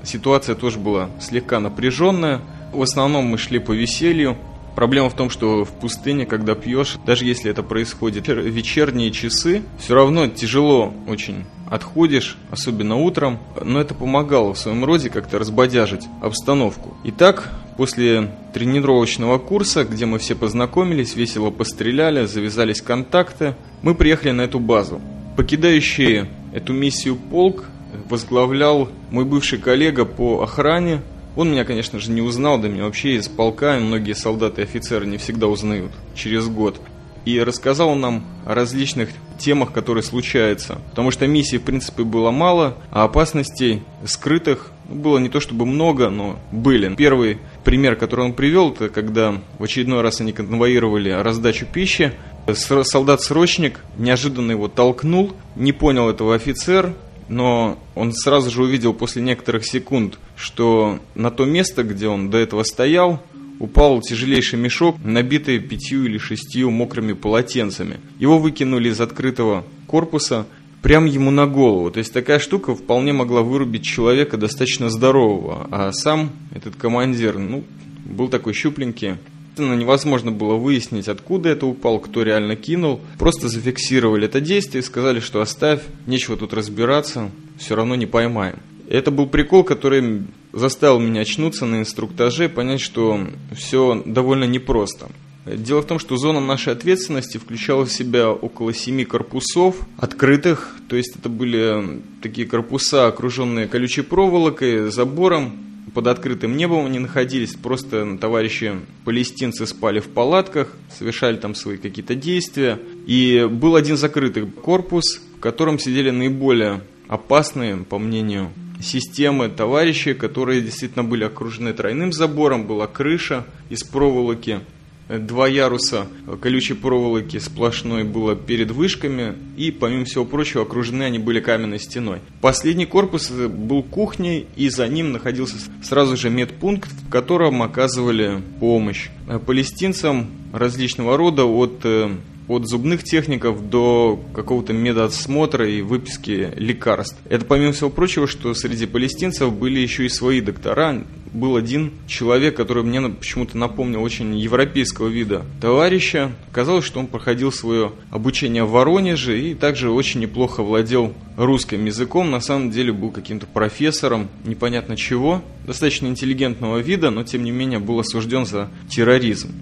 ситуация 0.04 0.54
тоже 0.54 0.78
была 0.78 1.10
слегка 1.20 1.60
напряженная. 1.60 2.40
В 2.72 2.82
основном 2.82 3.26
мы 3.26 3.38
шли 3.38 3.58
по 3.58 3.72
веселью. 3.72 4.36
Проблема 4.74 5.10
в 5.10 5.14
том, 5.14 5.28
что 5.28 5.64
в 5.64 5.72
пустыне, 5.72 6.24
когда 6.24 6.54
пьешь, 6.54 6.98
даже 7.04 7.24
если 7.24 7.50
это 7.50 7.64
происходит 7.64 8.28
в 8.28 8.46
вечерние 8.46 9.10
часы, 9.10 9.62
все 9.78 9.94
равно 9.94 10.28
тяжело 10.28 10.94
очень 11.08 11.46
отходишь, 11.68 12.36
особенно 12.50 12.96
утром, 12.96 13.38
но 13.60 13.80
это 13.80 13.94
помогало 13.94 14.54
в 14.54 14.58
своем 14.58 14.84
роде 14.84 15.10
как-то 15.10 15.38
разбодяжить 15.38 16.06
обстановку. 16.20 16.96
Итак, 17.04 17.52
после 17.76 18.30
тренировочного 18.54 19.38
курса, 19.38 19.84
где 19.84 20.06
мы 20.06 20.18
все 20.18 20.34
познакомились, 20.34 21.16
весело 21.16 21.50
постреляли, 21.50 22.26
завязались 22.26 22.80
контакты, 22.80 23.54
мы 23.82 23.94
приехали 23.94 24.30
на 24.30 24.42
эту 24.42 24.60
базу. 24.60 25.00
Покидающий 25.36 26.26
эту 26.52 26.72
миссию 26.72 27.16
полк 27.16 27.64
возглавлял 28.08 28.88
мой 29.10 29.24
бывший 29.24 29.58
коллега 29.58 30.04
по 30.04 30.42
охране. 30.42 31.02
Он 31.36 31.50
меня, 31.50 31.64
конечно 31.64 31.98
же, 31.98 32.10
не 32.10 32.20
узнал, 32.20 32.58
да 32.58 32.68
меня 32.68 32.84
вообще 32.84 33.16
из 33.16 33.28
полка 33.28 33.78
многие 33.78 34.14
солдаты 34.14 34.62
и 34.62 34.64
офицеры 34.64 35.06
не 35.06 35.18
всегда 35.18 35.46
узнают 35.46 35.92
через 36.14 36.48
год 36.48 36.80
и 37.24 37.40
рассказал 37.40 37.94
нам 37.94 38.24
о 38.46 38.54
различных 38.54 39.10
темах, 39.38 39.72
которые 39.72 40.02
случаются. 40.02 40.78
Потому 40.90 41.10
что 41.10 41.26
миссий, 41.26 41.58
в 41.58 41.62
принципе, 41.62 42.02
было 42.02 42.30
мало, 42.30 42.78
а 42.90 43.04
опасностей 43.04 43.82
скрытых 44.04 44.72
было 44.88 45.18
не 45.18 45.28
то 45.28 45.40
чтобы 45.40 45.66
много, 45.66 46.08
но 46.08 46.38
были. 46.50 46.94
Первый 46.94 47.38
пример, 47.64 47.96
который 47.96 48.24
он 48.24 48.32
привел, 48.32 48.72
это 48.72 48.88
когда 48.88 49.34
в 49.58 49.62
очередной 49.62 50.00
раз 50.00 50.20
они 50.20 50.32
конвоировали 50.32 51.10
раздачу 51.10 51.66
пищи. 51.66 52.12
Солдат-срочник 52.50 53.80
неожиданно 53.98 54.52
его 54.52 54.68
толкнул, 54.68 55.34
не 55.54 55.72
понял 55.72 56.08
этого 56.08 56.34
офицер, 56.34 56.94
но 57.28 57.78
он 57.94 58.12
сразу 58.12 58.50
же 58.50 58.62
увидел 58.62 58.92
после 58.92 59.22
некоторых 59.22 59.64
секунд, 59.64 60.18
что 60.36 60.98
на 61.14 61.30
то 61.30 61.44
место, 61.44 61.82
где 61.82 62.08
он 62.08 62.30
до 62.30 62.38
этого 62.38 62.62
стоял, 62.62 63.22
упал 63.58 64.00
тяжелейший 64.00 64.58
мешок, 64.58 64.96
набитый 65.02 65.58
пятью 65.58 66.04
или 66.04 66.18
шестью 66.18 66.70
мокрыми 66.70 67.12
полотенцами. 67.12 68.00
Его 68.18 68.38
выкинули 68.38 68.88
из 68.88 69.00
открытого 69.00 69.64
корпуса 69.86 70.46
прямо 70.82 71.08
ему 71.08 71.30
на 71.30 71.46
голову. 71.46 71.90
То 71.90 71.98
есть 71.98 72.12
такая 72.12 72.38
штука 72.38 72.74
вполне 72.74 73.12
могла 73.12 73.42
вырубить 73.42 73.84
человека 73.84 74.36
достаточно 74.36 74.90
здорового. 74.90 75.66
А 75.70 75.92
сам 75.92 76.30
этот 76.54 76.76
командир, 76.76 77.38
ну, 77.38 77.64
был 78.04 78.28
такой 78.28 78.54
щупленький. 78.54 79.16
Невозможно 79.62 80.32
было 80.32 80.54
выяснить, 80.54 81.08
откуда 81.08 81.50
это 81.50 81.66
упал, 81.66 81.98
кто 82.00 82.22
реально 82.22 82.56
кинул. 82.56 83.00
Просто 83.18 83.48
зафиксировали 83.48 84.26
это 84.26 84.40
действие 84.40 84.82
и 84.82 84.84
сказали, 84.84 85.20
что 85.20 85.40
оставь, 85.40 85.82
нечего 86.06 86.36
тут 86.36 86.52
разбираться, 86.52 87.30
все 87.58 87.76
равно 87.76 87.94
не 87.94 88.06
поймаем. 88.06 88.58
Это 88.88 89.10
был 89.10 89.26
прикол, 89.26 89.64
который 89.64 90.22
заставил 90.52 90.98
меня 90.98 91.20
очнуться 91.20 91.66
на 91.66 91.80
инструктаже 91.80 92.46
и 92.46 92.48
понять, 92.48 92.80
что 92.80 93.20
все 93.54 94.02
довольно 94.06 94.44
непросто. 94.44 95.08
Дело 95.44 95.80
в 95.80 95.86
том, 95.86 95.98
что 95.98 96.16
зона 96.16 96.40
нашей 96.40 96.72
ответственности 96.72 97.38
включала 97.38 97.86
в 97.86 97.92
себя 97.92 98.30
около 98.30 98.74
семи 98.74 99.04
корпусов 99.04 99.76
открытых, 99.96 100.76
то 100.88 100.96
есть 100.96 101.16
это 101.16 101.28
были 101.28 102.02
такие 102.22 102.46
корпуса, 102.46 103.06
окруженные 103.06 103.66
колючей 103.66 104.02
проволокой, 104.02 104.90
забором, 104.90 105.52
под 105.94 106.06
открытым 106.06 106.56
небом 106.56 106.86
они 106.86 106.98
находились, 106.98 107.54
просто 107.54 108.16
товарищи 108.18 108.74
палестинцы 109.04 109.66
спали 109.66 110.00
в 110.00 110.08
палатках, 110.08 110.74
совершали 110.96 111.36
там 111.36 111.54
свои 111.54 111.76
какие-то 111.76 112.14
действия. 112.14 112.78
И 113.06 113.48
был 113.50 113.76
один 113.76 113.96
закрытый 113.96 114.46
корпус, 114.46 115.20
в 115.36 115.40
котором 115.40 115.78
сидели 115.78 116.10
наиболее 116.10 116.82
опасные, 117.08 117.76
по 117.76 117.98
мнению 117.98 118.50
системы 118.80 119.48
товарищей, 119.48 120.14
которые 120.14 120.60
действительно 120.60 121.04
были 121.04 121.24
окружены 121.24 121.72
тройным 121.72 122.12
забором, 122.12 122.66
была 122.66 122.86
крыша 122.86 123.44
из 123.70 123.82
проволоки, 123.82 124.60
два 125.08 125.48
яруса 125.48 126.06
колючей 126.40 126.74
проволоки 126.74 127.38
сплошной 127.38 128.04
было 128.04 128.36
перед 128.36 128.70
вышками, 128.70 129.34
и, 129.56 129.70
помимо 129.70 130.04
всего 130.04 130.24
прочего, 130.24 130.62
окружены 130.62 131.04
они 131.04 131.18
были 131.18 131.40
каменной 131.40 131.80
стеной. 131.80 132.20
Последний 132.40 132.86
корпус 132.86 133.30
был 133.30 133.82
кухней, 133.82 134.46
и 134.56 134.68
за 134.68 134.86
ним 134.88 135.12
находился 135.12 135.56
сразу 135.82 136.16
же 136.16 136.30
медпункт, 136.30 136.90
в 136.90 137.10
котором 137.10 137.62
оказывали 137.62 138.42
помощь 138.60 139.08
палестинцам 139.46 140.28
различного 140.52 141.16
рода 141.16 141.44
от 141.44 141.80
э, 141.84 142.10
от 142.48 142.66
зубных 142.66 143.04
техников 143.04 143.68
до 143.68 144.18
какого-то 144.34 144.72
медосмотра 144.72 145.68
и 145.68 145.82
выписки 145.82 146.52
лекарств. 146.56 147.16
Это 147.28 147.44
помимо 147.44 147.72
всего 147.72 147.90
прочего, 147.90 148.26
что 148.26 148.54
среди 148.54 148.86
палестинцев 148.86 149.52
были 149.52 149.78
еще 149.78 150.06
и 150.06 150.08
свои 150.08 150.40
доктора. 150.40 151.04
Был 151.32 151.56
один 151.56 151.92
человек, 152.06 152.56
который 152.56 152.82
мне 152.82 153.02
почему-то 153.02 153.58
напомнил 153.58 154.02
очень 154.02 154.34
европейского 154.36 155.08
вида 155.08 155.44
товарища. 155.60 156.32
Казалось, 156.52 156.86
что 156.86 157.00
он 157.00 157.06
проходил 157.06 157.52
свое 157.52 157.92
обучение 158.10 158.64
в 158.64 158.70
Воронеже 158.70 159.38
и 159.38 159.54
также 159.54 159.90
очень 159.90 160.20
неплохо 160.20 160.62
владел 160.62 161.12
русским 161.36 161.84
языком. 161.84 162.30
На 162.30 162.40
самом 162.40 162.70
деле 162.70 162.92
был 162.92 163.10
каким-то 163.10 163.46
профессором 163.46 164.28
непонятно 164.44 164.96
чего, 164.96 165.42
достаточно 165.66 166.06
интеллигентного 166.06 166.78
вида, 166.78 167.10
но 167.10 167.24
тем 167.24 167.44
не 167.44 167.50
менее 167.50 167.78
был 167.78 167.98
осужден 168.00 168.46
за 168.46 168.70
терроризм 168.88 169.52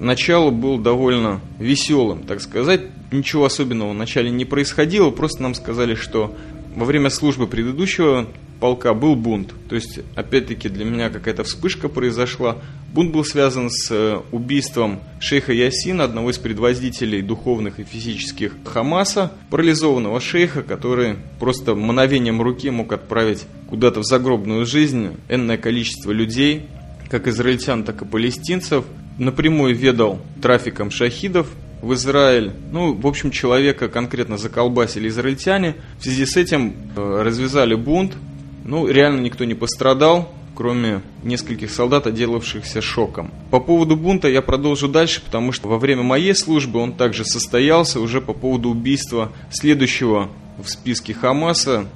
начало 0.00 0.50
было 0.50 0.80
довольно 0.80 1.40
веселым, 1.58 2.24
так 2.24 2.40
сказать. 2.40 2.80
Ничего 3.12 3.44
особенного 3.44 3.90
вначале 3.90 4.30
не 4.30 4.44
происходило, 4.44 5.10
просто 5.10 5.42
нам 5.42 5.54
сказали, 5.54 5.94
что 5.94 6.34
во 6.74 6.84
время 6.84 7.10
службы 7.10 7.46
предыдущего 7.46 8.26
полка 8.60 8.94
был 8.94 9.16
бунт. 9.16 9.52
То 9.68 9.74
есть, 9.74 10.00
опять-таки, 10.14 10.68
для 10.68 10.84
меня 10.84 11.10
какая-то 11.10 11.44
вспышка 11.44 11.88
произошла. 11.88 12.58
Бунт 12.92 13.12
был 13.12 13.24
связан 13.24 13.70
с 13.70 13.90
э, 13.90 14.20
убийством 14.32 15.00
шейха 15.20 15.52
Ясина, 15.52 16.04
одного 16.04 16.30
из 16.30 16.38
предводителей 16.38 17.22
духовных 17.22 17.80
и 17.80 17.84
физических 17.84 18.54
Хамаса, 18.64 19.32
парализованного 19.50 20.20
шейха, 20.20 20.62
который 20.62 21.16
просто 21.38 21.74
мановением 21.74 22.42
руки 22.42 22.70
мог 22.70 22.92
отправить 22.92 23.44
куда-то 23.68 24.00
в 24.00 24.04
загробную 24.04 24.66
жизнь 24.66 25.16
энное 25.28 25.56
количество 25.56 26.10
людей, 26.12 26.66
как 27.08 27.26
израильтян, 27.26 27.84
так 27.84 28.02
и 28.02 28.04
палестинцев– 28.04 28.84
напрямую 29.20 29.76
ведал 29.76 30.18
трафиком 30.42 30.90
шахидов 30.90 31.46
в 31.82 31.92
Израиль. 31.94 32.52
Ну, 32.72 32.94
в 32.94 33.06
общем, 33.06 33.30
человека 33.30 33.88
конкретно 33.88 34.38
заколбасили 34.38 35.08
израильтяне. 35.08 35.76
В 35.98 36.02
связи 36.02 36.26
с 36.26 36.36
этим 36.36 36.74
э, 36.96 37.22
развязали 37.22 37.74
бунт. 37.74 38.16
Ну, 38.64 38.88
реально 38.88 39.20
никто 39.20 39.44
не 39.44 39.54
пострадал, 39.54 40.32
кроме 40.54 41.02
нескольких 41.22 41.70
солдат, 41.70 42.06
отделавшихся 42.06 42.80
шоком. 42.80 43.30
По 43.50 43.60
поводу 43.60 43.96
бунта 43.96 44.28
я 44.28 44.42
продолжу 44.42 44.88
дальше, 44.88 45.22
потому 45.24 45.52
что 45.52 45.68
во 45.68 45.78
время 45.78 46.02
моей 46.02 46.34
службы 46.34 46.80
он 46.80 46.92
также 46.92 47.24
состоялся 47.24 48.00
уже 48.00 48.20
по 48.20 48.32
поводу 48.32 48.70
убийства 48.70 49.32
следующего 49.50 50.30
в 50.58 50.68
списке 50.68 51.14
Хамаса 51.14 51.86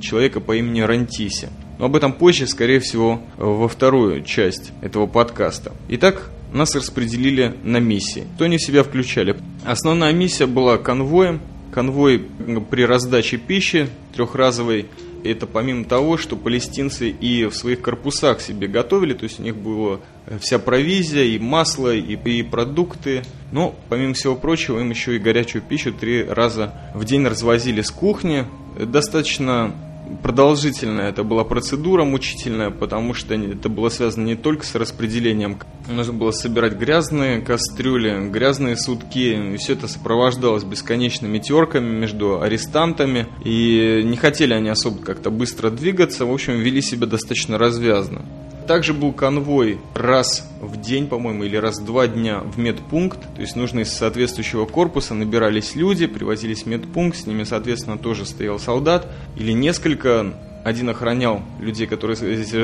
человека 0.00 0.40
по 0.40 0.56
имени 0.56 0.80
Рантиси. 0.80 1.48
Но 1.78 1.86
об 1.86 1.96
этом 1.96 2.12
позже, 2.12 2.46
скорее 2.46 2.80
всего, 2.80 3.20
во 3.36 3.68
вторую 3.68 4.22
часть 4.24 4.72
этого 4.80 5.06
подкаста. 5.06 5.72
Итак, 5.88 6.30
нас 6.56 6.74
распределили 6.74 7.54
на 7.62 7.78
миссии. 7.78 8.24
Что 8.36 8.46
они 8.46 8.58
в 8.58 8.62
себя 8.62 8.82
включали? 8.82 9.36
Основная 9.64 10.12
миссия 10.12 10.46
была 10.46 10.78
конвоем. 10.78 11.40
Конвой 11.72 12.26
при 12.70 12.86
раздаче 12.86 13.36
пищи 13.36 13.88
трехразовой 14.14 14.86
это 15.30 15.46
помимо 15.46 15.84
того, 15.84 16.16
что 16.16 16.36
палестинцы 16.36 17.10
и 17.10 17.46
в 17.46 17.54
своих 17.54 17.80
корпусах 17.82 18.40
себе 18.40 18.68
готовили, 18.68 19.14
то 19.14 19.24
есть 19.24 19.40
у 19.40 19.42
них 19.42 19.56
была 19.56 20.00
вся 20.40 20.58
провизия, 20.58 21.24
и 21.24 21.38
масло, 21.38 21.94
и, 21.94 22.16
и 22.16 22.42
продукты. 22.42 23.22
Но, 23.52 23.74
помимо 23.88 24.14
всего 24.14 24.34
прочего, 24.36 24.80
им 24.80 24.90
еще 24.90 25.16
и 25.16 25.18
горячую 25.18 25.62
пищу 25.62 25.92
три 25.92 26.24
раза 26.24 26.74
в 26.94 27.04
день 27.04 27.26
развозили 27.26 27.82
с 27.82 27.90
кухни. 27.90 28.46
Достаточно 28.78 29.74
продолжительная 30.22 31.10
это 31.10 31.22
была 31.22 31.44
процедура, 31.44 32.04
мучительная, 32.04 32.70
потому 32.70 33.14
что 33.14 33.34
это 33.34 33.68
было 33.68 33.88
связано 33.88 34.24
не 34.24 34.36
только 34.36 34.64
с 34.64 34.74
распределением. 34.74 35.58
Нужно 35.88 36.12
было 36.12 36.30
собирать 36.30 36.74
грязные 36.74 37.40
кастрюли, 37.40 38.28
грязные 38.28 38.76
сутки, 38.76 39.54
и 39.54 39.56
все 39.56 39.74
это 39.74 39.88
сопровождалось 39.88 40.64
бесконечными 40.64 41.38
терками 41.38 41.90
между 41.90 42.40
арестантами, 42.40 43.26
и 43.44 44.02
не 44.04 44.16
хотели 44.16 44.52
они 44.52 44.68
особо 44.68 45.02
как-то 45.02 45.30
быстро 45.30 45.70
двигаться, 45.70 46.26
в 46.26 46.32
общем, 46.32 46.54
вели 46.60 46.82
себя 46.82 47.06
достаточно 47.06 47.58
развязно. 47.58 48.24
Также 48.66 48.94
был 48.94 49.12
конвой 49.12 49.78
раз 49.94 50.48
в 50.60 50.80
день, 50.80 51.06
по-моему, 51.06 51.44
или 51.44 51.56
раз 51.56 51.78
в 51.78 51.84
два 51.84 52.08
дня 52.08 52.40
в 52.40 52.58
медпункт. 52.58 53.20
То 53.34 53.40
есть 53.40 53.54
нужно 53.54 53.80
из 53.80 53.92
соответствующего 53.92 54.66
корпуса 54.66 55.14
набирались 55.14 55.76
люди, 55.76 56.06
привозились 56.06 56.64
в 56.64 56.66
медпункт, 56.66 57.16
с 57.16 57.26
ними, 57.26 57.44
соответственно, 57.44 57.96
тоже 57.96 58.26
стоял 58.26 58.58
солдат 58.58 59.06
или 59.36 59.52
несколько. 59.52 60.34
Один 60.64 60.88
охранял 60.88 61.42
людей, 61.60 61.86
которые 61.86 62.18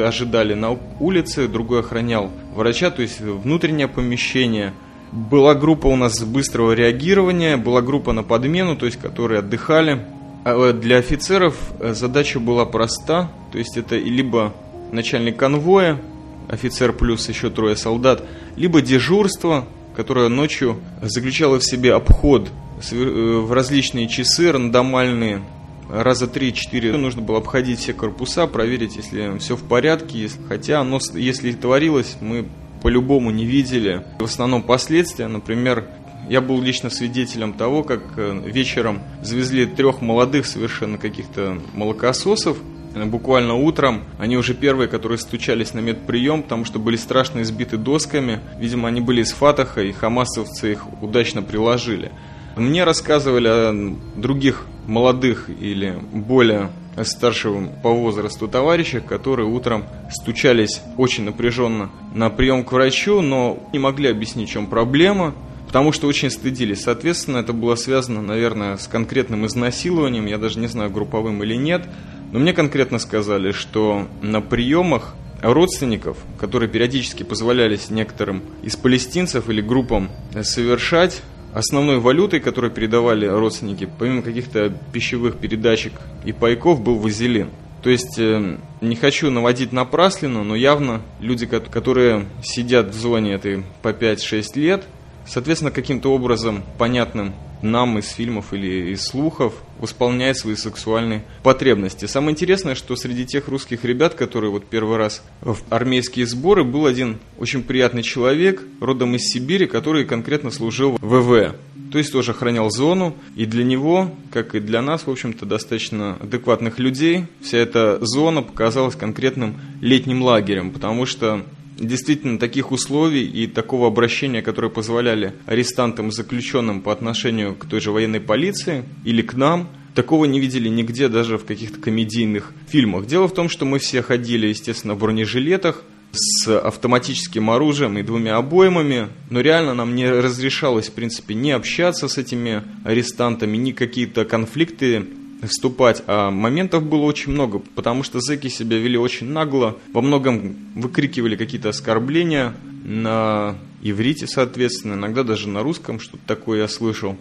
ожидали 0.05 0.55
на 0.55 0.77
улице, 0.99 1.47
другой 1.47 1.81
охранял 1.81 2.33
врача, 2.53 2.91
то 2.91 3.01
есть 3.01 3.21
внутреннее 3.21 3.87
помещение. 3.87 4.73
Была 5.13 5.55
группа 5.55 5.87
у 5.87 5.95
нас 5.95 6.21
быстрого 6.25 6.73
реагирования, 6.73 7.57
была 7.57 7.81
группа 7.81 8.13
на 8.13 8.25
подмену, 8.25 8.77
то 8.77 8.87
есть 8.87 8.99
которые 8.99 9.39
отдыхали. 9.39 10.05
А 10.45 10.73
для 10.73 10.97
офицеров 10.97 11.57
э, 11.79 11.95
задача 11.95 12.41
была 12.41 12.65
проста, 12.65 13.31
то 13.53 13.59
есть 13.59 13.77
это 13.77 13.97
либо 13.97 14.53
начальник 14.93 15.37
конвоя, 15.37 16.01
офицер 16.49 16.93
плюс 16.93 17.29
еще 17.29 17.51
трое 17.51 17.77
солдат, 17.77 18.25
либо 18.57 18.81
дежурство, 18.81 19.67
которое 19.97 20.29
ночью 20.29 20.81
заключало 21.01 21.59
в 21.59 21.65
себе 21.65 21.95
обход 21.95 22.51
э, 22.91 22.95
в 22.95 23.53
различные 23.53 24.09
часы 24.09 24.53
рандомальные, 24.53 25.43
раза 25.89 26.27
3-4 26.27 26.97
нужно 26.97 27.23
было 27.23 27.39
обходить 27.39 27.81
все 27.81 27.93
корпуса, 27.93 28.47
проверить, 28.47 28.97
если 28.97 29.39
все 29.39 29.57
в 29.57 29.63
порядке. 29.63 30.29
Хотя 30.49 30.81
оно, 30.81 30.99
если 31.15 31.51
и 31.51 31.55
творилось, 31.55 32.17
мы 32.21 32.47
по-любому 32.83 33.31
не 33.31 33.45
видели. 33.45 34.05
В 34.19 34.25
основном 34.25 34.63
последствия, 34.63 35.29
например, 35.29 35.87
я 36.29 36.41
был 36.41 36.61
лично 36.61 36.89
свидетелем 36.91 37.53
того, 37.53 37.83
как 37.83 38.01
э, 38.17 38.43
вечером 38.47 39.01
завезли 39.23 39.67
трех 39.67 40.01
молодых 40.01 40.47
совершенно 40.47 40.99
каких-то 40.99 41.61
молокососов, 41.75 42.59
буквально 42.95 43.55
утром. 43.55 44.05
Они 44.19 44.37
уже 44.37 44.55
первые, 44.55 44.89
которые 44.89 45.19
стучались 45.19 45.75
на 45.75 45.81
медприем, 45.81 46.43
потому 46.43 46.65
что 46.65 46.79
были 46.79 46.97
страшно 46.97 47.43
избиты 47.43 47.77
досками. 47.77 48.41
Видимо, 48.59 48.89
они 48.89 49.01
были 49.01 49.23
из 49.23 49.33
Фатаха, 49.33 49.83
и 49.83 49.93
хамасовцы 49.93 50.73
их 50.73 51.03
удачно 51.03 51.43
приложили. 51.43 52.13
Мне 52.57 52.85
рассказывали 52.85 53.49
о 53.49 53.97
других 54.17 54.67
молодых 54.87 55.49
или 55.49 55.99
более 56.13 56.71
старшего 57.03 57.67
по 57.83 57.91
возрасту 57.91 58.49
товарищах, 58.49 59.07
которые 59.07 59.49
утром 59.49 59.85
стучались 60.11 60.83
очень 60.99 61.25
напряженно 61.25 61.91
на 62.15 62.29
прием 62.29 62.65
к 62.65 62.73
врачу, 62.73 63.23
но 63.23 63.59
не 63.73 63.79
могли 63.79 64.11
объяснить, 64.11 64.51
в 64.51 64.53
чем 64.53 64.67
проблема, 64.67 65.35
потому 65.73 65.93
что 65.93 66.07
очень 66.07 66.31
стыдились. 66.31 66.83
Соответственно, 66.83 67.38
это 67.38 67.55
было 67.55 67.76
связано, 67.76 68.21
наверное, 68.21 68.76
с 68.76 68.87
конкретным 68.87 69.47
изнасилованием, 69.47 70.26
я 70.26 70.37
даже 70.37 70.59
не 70.59 70.67
знаю, 70.67 70.91
групповым 70.91 71.43
или 71.43 71.55
нет, 71.55 71.87
но 72.31 72.38
мне 72.38 72.52
конкретно 72.52 72.99
сказали, 72.99 73.52
что 73.52 74.07
на 74.21 74.43
приемах 74.43 75.14
родственников, 75.41 76.19
которые 76.38 76.69
периодически 76.69 77.23
позволялись 77.23 77.88
некоторым 77.88 78.43
из 78.62 78.76
палестинцев 78.76 79.49
или 79.49 79.62
группам 79.62 80.11
совершать, 80.43 81.23
Основной 81.55 81.99
валютой, 81.99 82.41
которую 82.41 82.71
передавали 82.71 83.26
родственники, 83.26 83.87
помимо 83.99 84.23
каких-то 84.23 84.73
пищевых 84.91 85.37
передачек 85.37 85.93
и 86.25 86.33
пайков, 86.33 86.81
был 86.81 86.95
вазелин. 86.95 87.50
То 87.83 87.91
есть, 87.91 88.19
э, 88.19 88.57
не 88.81 88.97
хочу 88.97 89.31
наводить 89.31 89.71
напраслину, 89.71 90.45
но 90.45 90.57
явно 90.57 91.02
люди, 91.21 91.45
которые 91.45 92.25
сидят 92.43 92.87
в 92.87 92.95
зоне 92.95 93.35
этой 93.35 93.64
по 93.83 93.93
5-6 93.93 94.57
лет, 94.57 94.85
соответственно, 95.26 95.71
каким-то 95.71 96.12
образом 96.12 96.62
понятным 96.79 97.35
нам 97.62 97.99
из 97.99 98.11
фильмов 98.11 98.52
или 98.52 98.93
из 98.93 99.05
слухов 99.05 99.55
восполняет 99.79 100.37
свои 100.37 100.57
сексуальные 100.57 101.25
потребности. 101.43 102.07
Самое 102.07 102.33
интересное, 102.33 102.75
что 102.75 102.97
среди 102.97 103.25
тех 103.25 103.49
русских 103.49 103.85
ребят, 103.85 104.14
которые 104.14 104.50
вот 104.50 104.67
первый 104.67 104.99
раз 104.99 105.23
в 105.41 105.59
армейские 105.71 106.26
сборы, 106.26 106.64
был 106.64 106.87
один 106.87 107.19
очень 107.38 107.62
приятный 107.62 108.02
человек, 108.02 108.62
родом 108.81 109.14
из 109.14 109.23
Сибири, 109.29 109.67
который 109.67 110.05
конкретно 110.05 110.50
служил 110.50 110.99
в 111.00 111.07
ВВ. 111.07 111.55
То 111.93 111.99
есть 111.99 112.11
тоже 112.11 112.31
охранял 112.31 112.71
зону, 112.71 113.14
и 113.37 113.45
для 113.45 113.64
него, 113.64 114.11
как 114.31 114.55
и 114.55 114.61
для 114.61 114.81
нас, 114.81 115.07
в 115.07 115.11
общем-то, 115.11 115.45
достаточно 115.45 116.17
адекватных 116.21 116.79
людей, 116.79 117.26
вся 117.43 117.59
эта 117.59 117.99
зона 118.00 118.43
показалась 118.43 118.97
конкретным 118.97 119.61
летним 119.83 120.23
лагерем, 120.23 120.71
потому 120.71 121.05
что 121.05 121.45
действительно 121.83 122.39
таких 122.39 122.73
условий 122.73 123.25
и 123.25 123.47
такого 123.47 123.89
обращения, 123.89 124.43
которые 124.43 124.71
позволяли 124.71 125.35
арестантам 125.47 126.09
и 126.09 126.12
заключенным 126.12 126.81
по 126.81 126.93
отношению 126.93 127.55
к 127.55 127.67
той 127.67 127.81
же 127.81 127.91
военной 127.91 128.21
полиции 128.21 128.85
или 129.05 129.23
к 129.23 129.35
нам, 129.35 129.69
такого 129.95 130.25
не 130.25 130.41
видели 130.41 130.69
нигде, 130.69 131.09
даже 131.09 131.39
в 131.39 131.45
каких-то 131.45 131.81
комедийных 131.81 132.53
фильмах. 132.69 133.07
Дело 133.07 133.29
в 133.29 133.35
том, 133.35 133.49
что 133.49 133.65
мы 133.65 133.79
все 133.79 134.03
ходили, 134.03 134.47
естественно, 134.47 134.95
в 134.95 134.99
бронежилетах, 134.99 135.85
с 136.15 136.59
автоматическим 136.59 137.51
оружием 137.51 137.97
и 137.97 138.03
двумя 138.03 138.37
обоймами, 138.37 139.09
но 139.31 139.41
реально 139.41 139.75
нам 139.75 139.95
не 139.95 140.11
разрешалось, 140.11 140.88
в 140.88 140.92
принципе, 140.92 141.35
не 141.35 141.53
общаться 141.53 142.07
с 142.07 142.18
этими 142.18 142.62
арестантами, 142.85 143.57
ни 143.57 143.73
какие-то 143.73 144.27
конфликты 144.27 145.07
вступать, 145.46 146.02
а 146.07 146.31
моментов 146.31 146.85
было 146.85 147.02
очень 147.02 147.33
много, 147.33 147.59
потому 147.59 148.02
что 148.02 148.20
зэки 148.20 148.48
себя 148.48 148.78
вели 148.78 148.96
очень 148.96 149.28
нагло, 149.28 149.76
во 149.92 150.00
многом 150.00 150.57
выкрикивали 150.74 151.37
какие-то 151.37 151.70
оскорбления 151.70 152.55
на 152.85 153.57
иврите, 153.83 154.26
соответственно, 154.26 154.94
иногда 154.94 155.22
даже 155.22 155.48
на 155.48 155.62
русском, 155.62 156.00
что-то 156.00 156.22
такое 156.26 156.61
я 156.61 156.68
слышал. 156.68 157.16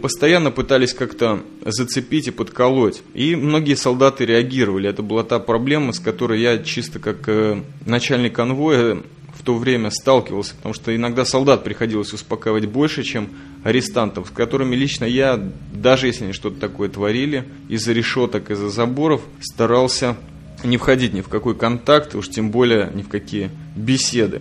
Постоянно 0.00 0.50
пытались 0.50 0.92
как-то 0.92 1.42
зацепить 1.64 2.26
и 2.26 2.32
подколоть. 2.32 3.02
И 3.14 3.36
многие 3.36 3.74
солдаты 3.74 4.26
реагировали. 4.26 4.88
Это 4.88 5.02
была 5.02 5.22
та 5.22 5.38
проблема, 5.38 5.92
с 5.92 6.00
которой 6.00 6.40
я 6.40 6.58
чисто 6.58 6.98
как 6.98 7.28
э, 7.28 7.62
начальник 7.86 8.34
конвоя 8.34 8.98
в 9.34 9.42
то 9.44 9.54
время 9.54 9.90
сталкивался, 9.90 10.56
потому 10.56 10.74
что 10.74 10.94
иногда 10.94 11.24
солдат 11.24 11.64
приходилось 11.64 12.12
успокаивать 12.12 12.66
больше, 12.66 13.02
чем 13.02 13.28
арестантов, 13.64 14.28
с 14.28 14.30
которыми 14.30 14.76
лично 14.76 15.04
я, 15.06 15.40
даже 15.72 16.06
если 16.06 16.24
они 16.24 16.32
что-то 16.32 16.60
такое 16.60 16.88
творили, 16.88 17.44
из-за 17.68 17.92
решеток, 17.92 18.50
из-за 18.50 18.68
заборов, 18.68 19.22
старался 19.40 20.16
не 20.62 20.76
входить 20.76 21.14
ни 21.14 21.22
в 21.22 21.28
какой 21.28 21.56
контакт, 21.56 22.14
уж 22.14 22.28
тем 22.28 22.50
более 22.50 22.90
ни 22.94 23.02
в 23.02 23.08
какие 23.08 23.50
беседы. 23.74 24.40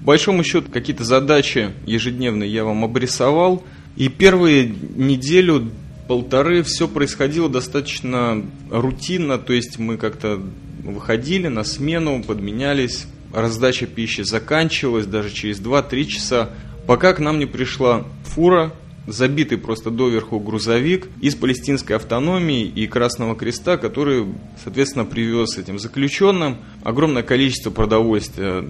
По 0.00 0.06
большому 0.06 0.42
счету, 0.42 0.70
какие-то 0.72 1.04
задачи 1.04 1.70
ежедневные 1.86 2.50
я 2.50 2.64
вам 2.64 2.84
обрисовал, 2.84 3.62
и 3.96 4.08
первые 4.08 4.74
неделю 4.96 5.70
полторы 6.08 6.62
все 6.62 6.88
происходило 6.88 7.50
достаточно 7.50 8.42
рутинно, 8.70 9.38
то 9.38 9.52
есть 9.52 9.78
мы 9.78 9.98
как-то 9.98 10.40
выходили 10.82 11.48
на 11.48 11.62
смену, 11.62 12.24
подменялись, 12.26 13.06
раздача 13.34 13.86
пищи 13.86 14.22
заканчивалась 14.22 15.06
даже 15.06 15.30
через 15.30 15.60
2-3 15.60 16.04
часа, 16.06 16.50
пока 16.92 17.14
к 17.14 17.20
нам 17.20 17.38
не 17.38 17.46
пришла 17.46 18.04
фура, 18.22 18.70
забитый 19.06 19.56
просто 19.56 19.90
доверху 19.90 20.38
грузовик 20.38 21.08
из 21.22 21.34
палестинской 21.34 21.96
автономии 21.96 22.66
и 22.66 22.86
Красного 22.86 23.34
Креста, 23.34 23.78
который, 23.78 24.26
соответственно, 24.62 25.06
привез 25.06 25.56
этим 25.56 25.78
заключенным 25.78 26.58
огромное 26.84 27.22
количество 27.22 27.70
продовольствия, 27.70 28.62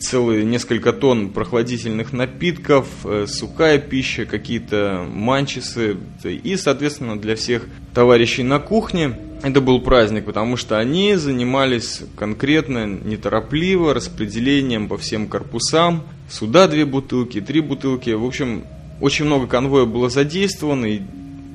целые 0.00 0.44
несколько 0.44 0.92
тонн 0.92 1.30
прохладительных 1.30 2.12
напитков, 2.12 2.88
э, 3.04 3.24
сухая 3.26 3.78
пища, 3.78 4.26
какие-то 4.26 5.06
манчисы 5.10 5.96
и, 6.24 6.56
соответственно, 6.58 7.18
для 7.18 7.36
всех 7.36 7.64
товарищей 7.94 8.42
на 8.42 8.58
кухне 8.58 9.16
это 9.42 9.62
был 9.62 9.80
праздник, 9.80 10.26
потому 10.26 10.58
что 10.58 10.78
они 10.78 11.14
занимались 11.14 12.02
конкретно, 12.16 12.86
неторопливо 12.86 13.94
распределением 13.94 14.88
по 14.88 14.98
всем 14.98 15.26
корпусам. 15.26 16.02
Сюда 16.28 16.66
две 16.66 16.84
бутылки, 16.84 17.40
три 17.40 17.60
бутылки. 17.60 18.10
В 18.10 18.24
общем, 18.24 18.64
очень 19.00 19.24
много 19.24 19.46
конвоя 19.46 19.84
было 19.84 20.08
задействовано, 20.10 20.86
и 20.86 21.02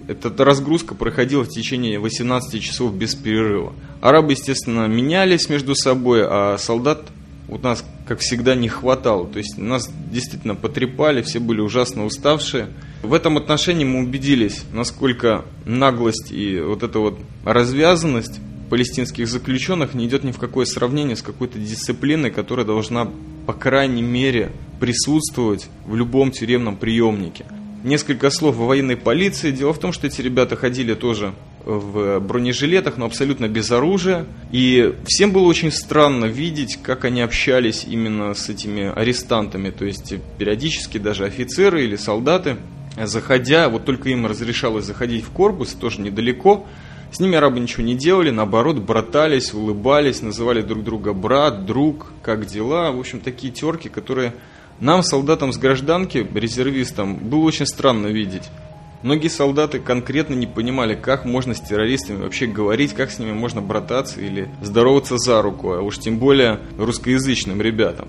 эта 0.07 0.43
разгрузка 0.43 0.95
проходила 0.95 1.43
в 1.43 1.49
течение 1.49 1.99
18 1.99 2.61
часов 2.61 2.93
без 2.93 3.15
перерыва. 3.15 3.73
Арабы, 4.01 4.33
естественно, 4.33 4.87
менялись 4.87 5.49
между 5.49 5.75
собой, 5.75 6.21
а 6.25 6.57
солдат 6.57 7.01
у 7.47 7.57
нас, 7.57 7.83
как 8.07 8.19
всегда, 8.19 8.55
не 8.55 8.69
хватало. 8.69 9.27
То 9.27 9.37
есть 9.37 9.57
нас 9.57 9.89
действительно 10.11 10.55
потрепали, 10.55 11.21
все 11.21 11.39
были 11.39 11.59
ужасно 11.59 12.05
уставшие. 12.05 12.67
В 13.03 13.13
этом 13.13 13.37
отношении 13.37 13.83
мы 13.83 13.99
убедились, 13.99 14.63
насколько 14.71 15.43
наглость 15.65 16.31
и 16.31 16.59
вот 16.61 16.83
эта 16.83 16.99
вот 16.99 17.19
развязанность 17.43 18.39
палестинских 18.69 19.27
заключенных 19.27 19.93
не 19.93 20.05
идет 20.05 20.23
ни 20.23 20.31
в 20.31 20.37
какое 20.37 20.65
сравнение 20.65 21.17
с 21.17 21.21
какой-то 21.21 21.59
дисциплиной, 21.59 22.31
которая 22.31 22.65
должна, 22.65 23.09
по 23.51 23.57
крайней 23.57 24.01
мере, 24.01 24.49
присутствовать 24.79 25.67
в 25.85 25.93
любом 25.93 26.31
тюремном 26.31 26.77
приемнике. 26.77 27.43
Несколько 27.83 28.29
слов 28.29 28.57
о 28.57 28.65
военной 28.65 28.95
полиции. 28.95 29.51
Дело 29.51 29.73
в 29.73 29.77
том, 29.77 29.91
что 29.91 30.07
эти 30.07 30.21
ребята 30.21 30.55
ходили 30.55 30.93
тоже 30.93 31.33
в 31.65 32.21
бронежилетах, 32.21 32.95
но 32.95 33.05
абсолютно 33.05 33.49
без 33.49 33.69
оружия. 33.69 34.25
И 34.53 34.95
всем 35.05 35.33
было 35.33 35.43
очень 35.43 35.69
странно 35.69 36.25
видеть, 36.27 36.79
как 36.81 37.03
они 37.03 37.19
общались 37.19 37.83
именно 37.85 38.33
с 38.33 38.47
этими 38.47 38.89
арестантами. 38.89 39.69
То 39.69 39.83
есть 39.83 40.13
периодически 40.37 40.97
даже 40.97 41.25
офицеры 41.25 41.83
или 41.83 41.97
солдаты, 41.97 42.55
заходя, 43.03 43.67
вот 43.67 43.83
только 43.83 44.07
им 44.07 44.27
разрешалось 44.27 44.85
заходить 44.85 45.25
в 45.25 45.29
корпус, 45.31 45.71
тоже 45.73 45.99
недалеко, 45.99 46.65
с 47.11 47.19
ними 47.19 47.35
арабы 47.35 47.59
ничего 47.59 47.83
не 47.83 47.95
делали, 47.95 48.29
наоборот, 48.29 48.77
братались, 48.77 49.53
улыбались, 49.53 50.21
называли 50.21 50.61
друг 50.61 50.83
друга 50.83 51.13
брат, 51.13 51.65
друг, 51.65 52.13
как 52.23 52.45
дела. 52.45 52.91
В 52.91 52.99
общем, 52.99 53.19
такие 53.19 53.51
терки, 53.51 53.89
которые 53.89 54.33
нам, 54.79 55.03
солдатам 55.03 55.51
с 55.51 55.57
гражданки, 55.57 56.25
резервистам, 56.33 57.17
было 57.17 57.41
очень 57.41 57.65
странно 57.65 58.07
видеть. 58.07 58.49
Многие 59.03 59.29
солдаты 59.29 59.79
конкретно 59.79 60.35
не 60.35 60.47
понимали, 60.47 60.95
как 60.95 61.25
можно 61.25 61.53
с 61.53 61.59
террористами 61.59 62.21
вообще 62.21 62.45
говорить, 62.45 62.93
как 62.93 63.11
с 63.11 63.19
ними 63.19 63.33
можно 63.33 63.61
брататься 63.61 64.21
или 64.21 64.47
здороваться 64.61 65.17
за 65.17 65.41
руку, 65.41 65.73
а 65.73 65.81
уж 65.81 65.97
тем 65.97 66.17
более 66.17 66.59
русскоязычным 66.77 67.61
ребятам. 67.61 68.07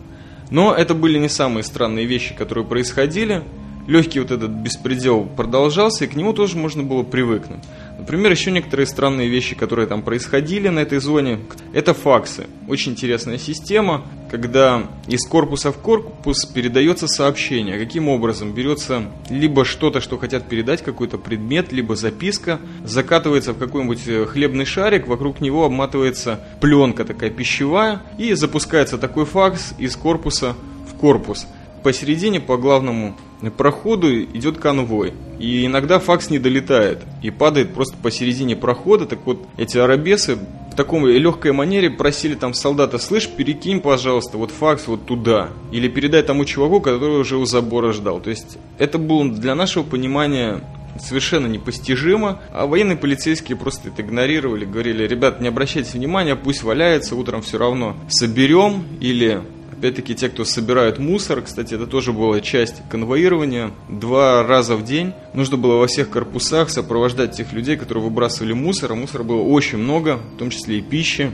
Но 0.51 0.75
это 0.75 0.95
были 0.95 1.19
не 1.19 1.29
самые 1.31 1.65
странные 1.65 2.05
вещи, 2.05 2.35
которые 2.35 2.67
происходили. 2.67 3.43
Легкий 3.87 4.21
вот 4.21 4.31
этот 4.31 4.51
беспредел 4.51 5.25
продолжался, 5.25 6.05
и 6.05 6.09
к 6.09 6.15
нему 6.15 6.35
тоже 6.35 6.57
можно 6.57 6.83
было 6.83 7.03
привыкнуть. 7.03 7.65
Например, 8.03 8.33
еще 8.33 8.51
некоторые 8.51 8.87
странные 8.87 9.29
вещи, 9.29 9.55
которые 9.55 9.87
там 9.87 10.03
происходили 10.03 10.67
на 10.67 10.81
этой 10.81 10.99
зоне, 10.99 11.39
это 11.73 11.95
факсы. 11.95 12.49
Очень 12.67 12.93
интересная 12.93 13.39
система, 13.39 14.03
когда 14.29 14.89
из 15.07 15.25
корпуса 15.25 15.71
в 15.71 15.79
корпус 15.79 16.45
передается 16.47 17.07
сообщение. 17.07 17.79
Каким 17.79 18.09
образом? 18.09 18.55
Берется 18.55 19.05
либо 19.31 19.65
что-то, 19.65 20.01
что 20.01 20.19
хотят 20.19 20.49
передать, 20.49 20.83
какой-то 20.83 21.17
предмет, 21.17 21.71
либо 21.71 21.95
записка, 21.95 22.59
закатывается 22.85 23.53
в 23.53 23.59
какой-нибудь 23.59 24.09
э, 24.09 24.27
хлебный 24.27 24.65
шарик, 24.65 25.07
вокруг 25.07 25.41
него 25.41 25.65
обматывается 25.65 26.41
пленка 26.61 27.05
такая 27.05 27.31
пищевая, 27.31 28.03
и 28.19 28.35
запускается 28.35 28.99
такой 28.99 29.27
факс 29.27 29.75
из 29.79 29.95
корпуса 29.95 30.57
в 30.91 30.99
корпус 30.99 31.47
посередине 31.83 32.41
по 32.41 32.57
главному 32.57 33.17
проходу 33.57 34.23
идет 34.23 34.59
конвой. 34.59 35.13
И 35.39 35.67
иногда 35.67 35.99
факс 35.99 36.31
не 36.31 36.39
долетает 36.39 37.01
и 37.23 37.31
падает 37.31 37.75
просто 37.75 37.97
посередине 37.97 38.55
прохода. 38.55 39.07
Так 39.07 39.21
вот, 39.25 39.45
эти 39.57 39.79
арабесы 39.79 40.39
в 40.73 40.77
таком 40.77 41.07
легкой 41.07 41.53
манере 41.53 41.91
просили 41.91 42.35
там 42.35 42.55
солдата, 42.55 42.99
слышь, 42.99 43.29
перекинь, 43.29 43.81
пожалуйста, 43.81 44.39
вот 44.39 44.51
факс 44.51 44.87
вот 44.87 45.05
туда. 45.05 45.51
Или 45.71 45.89
передай 45.89 46.23
тому 46.23 46.45
чуваку, 46.45 46.81
который 46.81 47.19
уже 47.19 47.37
у 47.37 47.45
забора 47.45 47.93
ждал. 47.93 48.21
То 48.21 48.31
есть 48.31 48.59
это 48.79 48.99
было 48.99 49.29
для 49.29 49.55
нашего 49.55 49.83
понимания 49.83 50.63
совершенно 50.99 51.47
непостижимо, 51.47 52.41
а 52.53 52.67
военные 52.67 52.97
полицейские 52.97 53.57
просто 53.57 53.89
это 53.89 54.03
игнорировали, 54.03 54.65
говорили, 54.65 55.07
ребят, 55.07 55.41
не 55.41 55.49
обращайте 55.49 55.97
внимания, 55.97 56.37
пусть 56.37 56.63
валяется, 56.63 57.17
утром 57.17 57.43
все 57.43 57.59
равно 57.59 57.97
соберем 58.09 58.85
или 59.01 59.43
Опять-таки, 59.83 60.15
те, 60.15 60.29
кто 60.29 60.45
собирают 60.45 61.01
мусор, 61.01 61.43
кстати, 61.43 61.75
это 61.75 61.89
тоже 61.89 62.13
была 62.13 62.41
часть 62.41 62.89
конвоирования. 62.89 63.73
Два 63.89 64.45
раза 64.45 64.77
в 64.77 64.85
день 64.85 65.13
нужно 65.35 65.57
было 65.57 65.75
во 65.75 65.89
всех 65.89 66.09
корпусах 66.09 66.71
сопровождать 66.71 67.37
тех 67.37 67.53
людей, 67.53 67.77
которые 67.77 68.05
выбрасывали 68.05 68.53
мусор. 68.53 68.93
А 68.93 68.95
мусора 68.95 69.25
было 69.25 69.43
очень 69.43 69.79
много, 69.79 70.21
в 70.37 70.39
том 70.39 70.51
числе 70.51 70.79
и 70.79 70.83
пищи 70.83 71.33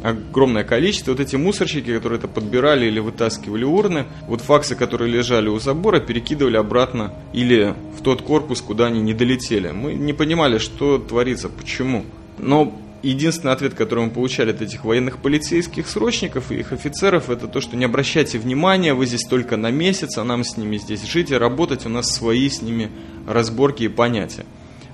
огромное 0.00 0.62
количество. 0.62 1.10
Вот 1.10 1.18
эти 1.18 1.34
мусорщики, 1.34 1.92
которые 1.92 2.20
это 2.20 2.28
подбирали 2.28 2.86
или 2.86 3.00
вытаскивали 3.00 3.64
урны, 3.64 4.06
вот 4.28 4.42
факсы, 4.42 4.76
которые 4.76 5.10
лежали 5.10 5.48
у 5.48 5.58
забора, 5.58 5.98
перекидывали 5.98 6.56
обратно 6.56 7.14
или 7.32 7.74
в 7.98 8.02
тот 8.04 8.22
корпус, 8.22 8.60
куда 8.60 8.86
они 8.86 9.00
не 9.00 9.12
долетели. 9.12 9.72
Мы 9.72 9.94
не 9.94 10.12
понимали, 10.12 10.58
что 10.58 10.98
творится, 10.98 11.48
почему. 11.48 12.04
Но 12.38 12.80
единственный 13.02 13.52
ответ, 13.52 13.74
который 13.74 14.04
мы 14.04 14.10
получали 14.10 14.50
от 14.50 14.62
этих 14.62 14.84
военных 14.84 15.18
полицейских 15.18 15.88
срочников 15.88 16.50
и 16.50 16.56
их 16.56 16.72
офицеров, 16.72 17.30
это 17.30 17.46
то, 17.46 17.60
что 17.60 17.76
не 17.76 17.84
обращайте 17.84 18.38
внимания, 18.38 18.94
вы 18.94 19.06
здесь 19.06 19.24
только 19.24 19.56
на 19.56 19.70
месяц, 19.70 20.18
а 20.18 20.24
нам 20.24 20.44
с 20.44 20.56
ними 20.56 20.78
здесь 20.78 21.04
жить 21.04 21.30
и 21.30 21.36
работать, 21.36 21.86
у 21.86 21.88
нас 21.88 22.12
свои 22.12 22.48
с 22.48 22.62
ними 22.62 22.90
разборки 23.26 23.84
и 23.84 23.88
понятия. 23.88 24.44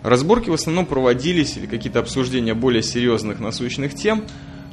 Разборки 0.02 0.50
в 0.50 0.54
основном 0.54 0.84
проводились, 0.84 1.56
или 1.56 1.66
какие-то 1.66 2.00
обсуждения 2.00 2.54
более 2.54 2.82
серьезных 2.82 3.40
насущных 3.40 3.94
тем, 3.94 4.24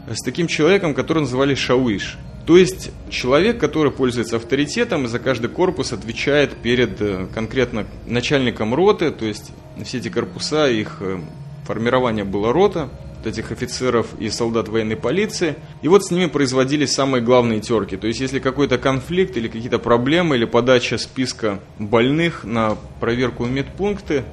с 0.09 0.21
таким 0.23 0.47
человеком, 0.47 0.93
который 0.93 1.19
называли 1.19 1.55
шауиш. 1.55 2.17
То 2.45 2.57
есть 2.57 2.91
человек, 3.09 3.59
который 3.59 3.91
пользуется 3.91 4.37
авторитетом 4.37 5.05
и 5.05 5.07
за 5.07 5.19
каждый 5.19 5.49
корпус 5.49 5.93
отвечает 5.93 6.55
перед 6.55 6.99
э, 6.99 7.27
конкретно 7.33 7.85
начальником 8.07 8.73
роты, 8.73 9.11
то 9.11 9.25
есть 9.25 9.51
все 9.85 9.99
эти 9.99 10.09
корпуса, 10.09 10.67
их 10.67 10.97
э, 11.01 11.21
формирование 11.65 12.25
было 12.25 12.51
рота, 12.51 12.89
этих 13.27 13.51
офицеров 13.51 14.07
и 14.19 14.29
солдат 14.29 14.67
военной 14.67 14.95
полиции. 14.95 15.55
И 15.81 15.88
вот 15.88 16.05
с 16.05 16.12
ними 16.12 16.27
производились 16.27 16.93
самые 16.93 17.21
главные 17.21 17.60
терки. 17.60 17.97
То 17.97 18.07
есть, 18.07 18.19
если 18.19 18.39
какой-то 18.39 18.77
конфликт 18.77 19.38
или 19.38 19.47
какие-то 19.47 19.79
проблемы, 19.79 20.36
или 20.36 20.45
подача 20.45 20.97
списка 20.97 21.60
больных 21.79 22.43
на 22.43 22.77
проверку 22.99 23.43
в 23.43 23.51
медпункты, 23.51 24.23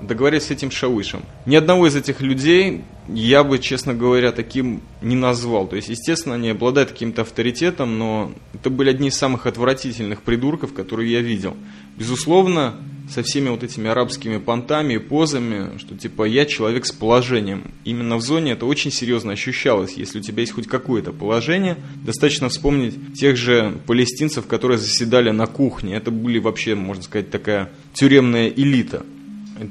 договорились 0.00 0.44
с 0.44 0.50
этим 0.50 0.70
шауишем. 0.70 1.22
Ни 1.46 1.56
одного 1.56 1.86
из 1.86 1.96
этих 1.96 2.20
людей 2.20 2.84
я 3.08 3.42
бы, 3.42 3.58
честно 3.58 3.94
говоря, 3.94 4.32
таким 4.32 4.82
не 5.00 5.16
назвал. 5.16 5.66
То 5.66 5.76
есть, 5.76 5.88
естественно, 5.88 6.34
они 6.34 6.50
обладают 6.50 6.90
каким-то 6.90 7.22
авторитетом, 7.22 7.98
но 7.98 8.32
это 8.54 8.70
были 8.70 8.90
одни 8.90 9.08
из 9.08 9.16
самых 9.16 9.46
отвратительных 9.46 10.22
придурков, 10.22 10.72
которые 10.72 11.10
я 11.10 11.20
видел. 11.20 11.56
Безусловно, 11.96 12.76
со 13.10 13.22
всеми 13.22 13.48
вот 13.48 13.62
этими 13.62 13.88
арабскими 13.88 14.38
понтами 14.38 14.94
и 14.94 14.98
позами, 14.98 15.78
что 15.78 15.96
типа 15.96 16.24
я 16.24 16.44
человек 16.44 16.86
с 16.86 16.92
положением. 16.92 17.72
Именно 17.84 18.16
в 18.16 18.22
зоне 18.22 18.52
это 18.52 18.66
очень 18.66 18.90
серьезно 18.90 19.32
ощущалось. 19.32 19.94
Если 19.94 20.18
у 20.18 20.22
тебя 20.22 20.40
есть 20.40 20.52
хоть 20.52 20.66
какое-то 20.66 21.12
положение, 21.12 21.76
достаточно 22.04 22.48
вспомнить 22.48 23.14
тех 23.14 23.36
же 23.36 23.78
палестинцев, 23.86 24.46
которые 24.46 24.78
заседали 24.78 25.30
на 25.30 25.46
кухне. 25.46 25.96
Это 25.96 26.10
были 26.10 26.38
вообще, 26.38 26.74
можно 26.74 27.02
сказать, 27.02 27.30
такая 27.30 27.70
тюремная 27.94 28.48
элита. 28.48 29.04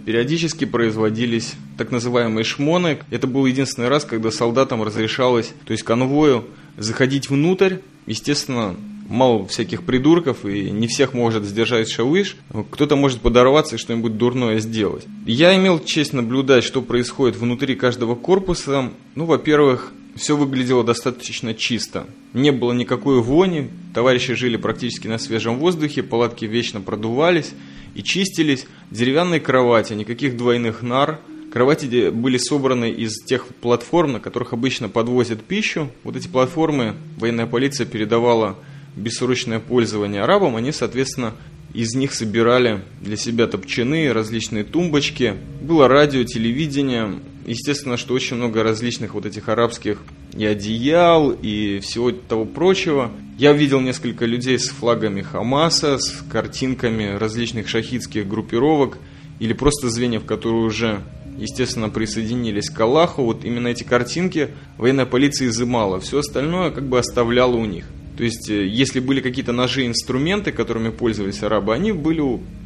Периодически 0.06 0.66
производились 0.66 1.54
так 1.78 1.92
называемые 1.92 2.44
шмоны. 2.44 3.00
Это 3.10 3.26
был 3.26 3.46
единственный 3.46 3.88
раз, 3.88 4.04
когда 4.04 4.32
солдатам 4.32 4.84
разрешалось, 4.84 5.54
то 5.66 5.72
есть 5.72 5.84
конвою, 5.84 6.46
заходить 6.76 7.30
внутрь. 7.30 7.78
Естественно, 8.06 8.76
мало 9.08 9.46
всяких 9.48 9.84
придурков, 9.84 10.46
и 10.46 10.70
не 10.70 10.88
всех 10.88 11.14
может 11.14 11.44
сдержать 11.44 11.90
шавыш. 11.90 12.38
Кто-то 12.72 12.96
может 12.96 13.22
подорваться 13.22 13.76
и 13.76 13.80
что-нибудь 13.80 14.18
дурное 14.18 14.60
сделать. 14.60 15.06
Я 15.26 15.56
имел 15.56 15.80
честь 15.80 16.14
наблюдать, 16.14 16.64
что 16.64 16.82
происходит 16.82 17.38
внутри 17.38 17.76
каждого 17.76 18.16
корпуса. 18.16 18.92
Ну, 19.16 19.26
во-первых, 19.26 19.94
все 20.16 20.36
выглядело 20.36 20.84
достаточно 20.84 21.54
чисто. 21.54 22.08
Не 22.34 22.52
было 22.52 22.74
никакой 22.74 23.22
вони, 23.22 23.70
товарищи 23.94 24.34
жили 24.34 24.58
практически 24.58 25.08
на 25.08 25.18
свежем 25.18 25.60
воздухе, 25.60 26.04
палатки 26.04 26.46
вечно 26.46 26.82
продувались 26.82 27.52
и 27.96 28.04
чистились. 28.04 28.66
Деревянные 28.92 29.40
кровати, 29.40 29.94
никаких 29.94 30.38
двойных 30.38 30.82
нар. 30.82 31.20
Кровати 31.52 32.10
были 32.10 32.38
собраны 32.38 32.92
из 32.92 33.24
тех 33.24 33.48
платформ, 33.48 34.14
на 34.14 34.20
которых 34.20 34.54
обычно 34.54 34.90
подвозят 34.90 35.44
пищу. 35.44 35.90
Вот 36.04 36.16
эти 36.16 36.28
платформы 36.28 36.96
военная 37.18 37.48
полиция 37.48 37.86
передавала 37.88 38.58
бессрочное 38.98 39.60
пользование 39.60 40.24
арабам, 40.24 40.56
они, 40.56 40.72
соответственно, 40.72 41.34
из 41.74 41.94
них 41.94 42.14
собирали 42.14 42.84
для 43.02 43.18
себя 43.18 43.48
топчаны, 43.48 44.12
различные 44.12 44.64
тумбочки. 44.64 45.36
Было 45.62 45.88
радио, 45.88 46.24
телевидение. 46.24 47.20
Естественно, 47.46 47.98
что 47.98 48.14
очень 48.14 48.36
много 48.36 48.64
различных 48.64 49.14
вот 49.14 49.26
этих 49.26 49.48
арабских 49.48 50.02
и 50.36 50.46
одеял, 50.46 51.32
и 51.32 51.80
всего 51.80 52.12
того 52.12 52.46
прочего. 52.46 53.12
Я 53.38 53.54
видел 53.54 53.80
несколько 53.80 54.26
людей 54.26 54.58
с 54.58 54.70
флагами 54.70 55.22
Хамаса, 55.22 55.98
с 56.00 56.24
картинками 56.32 57.16
различных 57.16 57.68
шахидских 57.68 58.28
группировок, 58.28 58.98
или 59.40 59.54
просто 59.54 59.90
звеньев, 59.90 60.26
которые 60.26 60.64
уже 60.64 61.04
естественно, 61.38 61.90
присоединились 61.90 62.70
к 62.70 62.80
Аллаху, 62.80 63.24
вот 63.24 63.46
именно 63.46 63.68
эти 63.68 63.84
картинки 63.84 64.50
военная 64.78 65.06
полиция 65.06 65.50
изымала. 65.50 66.00
Все 66.00 66.20
остальное 66.20 66.72
как 66.72 66.88
бы 66.88 66.98
оставляла 67.00 67.56
у 67.56 67.66
них. 67.66 67.86
То 68.18 68.24
есть, 68.24 68.50
э, 68.50 68.66
если 68.66 69.00
были 69.00 69.22
какие-то 69.22 69.52
ножи 69.52 69.84
и 69.84 69.88
инструменты, 69.88 70.52
которыми 70.52 70.90
пользовались 70.90 71.44
арабы, 71.44 71.74
они 71.74 71.92
были 71.92 72.24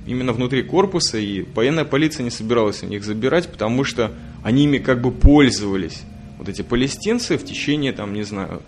именно 0.08 0.32
внутри 0.32 0.64
корпуса, 0.64 1.18
и 1.18 1.46
военная 1.54 1.84
полиция 1.84 2.24
не 2.24 2.30
собиралась 2.30 2.84
у 2.84 2.88
них 2.88 3.04
забирать, 3.04 3.50
потому 3.50 3.84
что 3.84 4.12
они 4.44 4.64
ими 4.64 4.78
как 4.78 5.02
бы 5.02 5.12
пользовались. 5.12 6.04
Вот 6.40 6.48
эти 6.48 6.62
палестинцы 6.62 7.38
в 7.38 7.46
течение, 7.46 7.92
там, 7.92 8.14
не 8.14 8.24
знаю, 8.24 8.62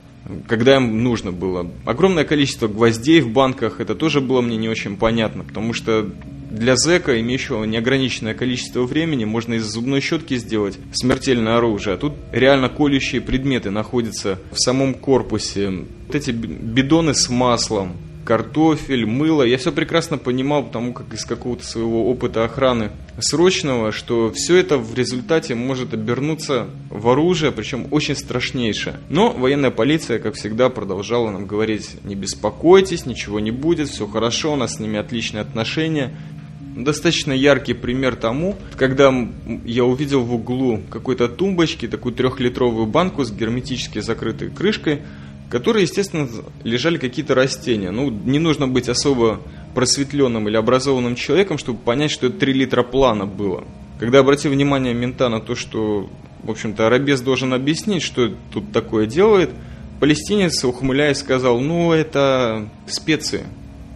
когда 0.47 0.75
им 0.75 1.03
нужно 1.03 1.31
было. 1.31 1.71
Огромное 1.85 2.25
количество 2.25 2.67
гвоздей 2.67 3.21
в 3.21 3.29
банках, 3.29 3.79
это 3.79 3.95
тоже 3.95 4.19
было 4.19 4.41
мне 4.41 4.57
не 4.57 4.69
очень 4.69 4.97
понятно, 4.97 5.43
потому 5.43 5.73
что 5.73 6.09
для 6.53 6.75
зэка, 6.75 7.19
имеющего 7.19 7.63
неограниченное 7.63 8.35
количество 8.35 8.83
времени, 8.83 9.25
можно 9.25 9.55
из 9.55 9.63
зубной 9.63 10.01
щетки 10.01 10.37
сделать 10.37 10.77
смертельное 10.93 11.57
оружие. 11.57 11.95
А 11.95 11.97
тут 11.97 12.13
реально 12.31 12.69
колющие 12.69 13.21
предметы 13.21 13.71
находятся 13.71 14.39
в 14.51 14.57
самом 14.59 14.93
корпусе. 14.93 15.85
Вот 16.05 16.15
эти 16.15 16.29
бидоны 16.29 17.15
с 17.15 17.27
маслом, 17.29 17.93
картофель, 18.23 19.07
мыло. 19.07 19.41
Я 19.41 19.57
все 19.57 19.71
прекрасно 19.71 20.19
понимал, 20.19 20.63
потому 20.63 20.93
как 20.93 21.11
из 21.11 21.25
какого-то 21.25 21.65
своего 21.65 22.07
опыта 22.09 22.45
охраны 22.45 22.91
срочного, 23.19 23.91
что 23.91 24.31
все 24.31 24.57
это 24.57 24.77
в 24.77 24.93
результате 24.95 25.55
может 25.55 25.95
обернуться 25.95 26.67
в 26.91 27.09
оружие, 27.09 27.51
причем 27.51 27.87
очень 27.89 28.15
страшнейшее. 28.15 28.97
Но 29.09 29.31
военная 29.31 29.71
полиция, 29.71 30.19
как 30.19 30.35
всегда, 30.35 30.69
продолжала 30.69 31.31
нам 31.31 31.47
говорить, 31.47 31.97
не 32.03 32.13
беспокойтесь, 32.13 33.07
ничего 33.07 33.39
не 33.39 33.51
будет, 33.51 33.89
все 33.89 34.05
хорошо, 34.05 34.53
у 34.53 34.55
нас 34.55 34.75
с 34.75 34.79
ними 34.79 34.99
отличные 34.99 35.41
отношения 35.41 36.13
достаточно 36.75 37.31
яркий 37.31 37.73
пример 37.73 38.15
тому, 38.15 38.55
когда 38.75 39.13
я 39.65 39.85
увидел 39.85 40.23
в 40.23 40.33
углу 40.33 40.81
какой-то 40.89 41.27
тумбочки 41.27 41.87
такую 41.87 42.13
трехлитровую 42.15 42.85
банку 42.85 43.23
с 43.23 43.31
герметически 43.31 43.99
закрытой 43.99 44.49
крышкой, 44.49 45.01
в 45.47 45.51
которой, 45.51 45.83
естественно, 45.83 46.27
лежали 46.63 46.97
какие-то 46.97 47.35
растения. 47.35 47.91
Ну, 47.91 48.09
не 48.09 48.39
нужно 48.39 48.67
быть 48.67 48.89
особо 48.89 49.39
просветленным 49.75 50.47
или 50.47 50.55
образованным 50.55 51.15
человеком, 51.15 51.57
чтобы 51.57 51.79
понять, 51.79 52.11
что 52.11 52.27
это 52.27 52.39
3 52.39 52.53
литра 52.53 52.83
плана 52.83 53.25
было. 53.25 53.63
Когда 53.99 54.19
обратил 54.19 54.51
внимание 54.51 54.93
мента 54.93 55.29
на 55.29 55.39
то, 55.39 55.55
что, 55.55 56.09
в 56.43 56.49
общем-то, 56.51 56.87
Арабес 56.87 57.21
должен 57.21 57.53
объяснить, 57.53 58.01
что 58.01 58.33
тут 58.51 58.71
такое 58.71 59.05
делает, 59.05 59.51
палестинец, 59.99 60.63
ухмыляясь, 60.63 61.19
сказал, 61.19 61.59
ну, 61.59 61.91
это 61.93 62.69
специи. 62.87 63.43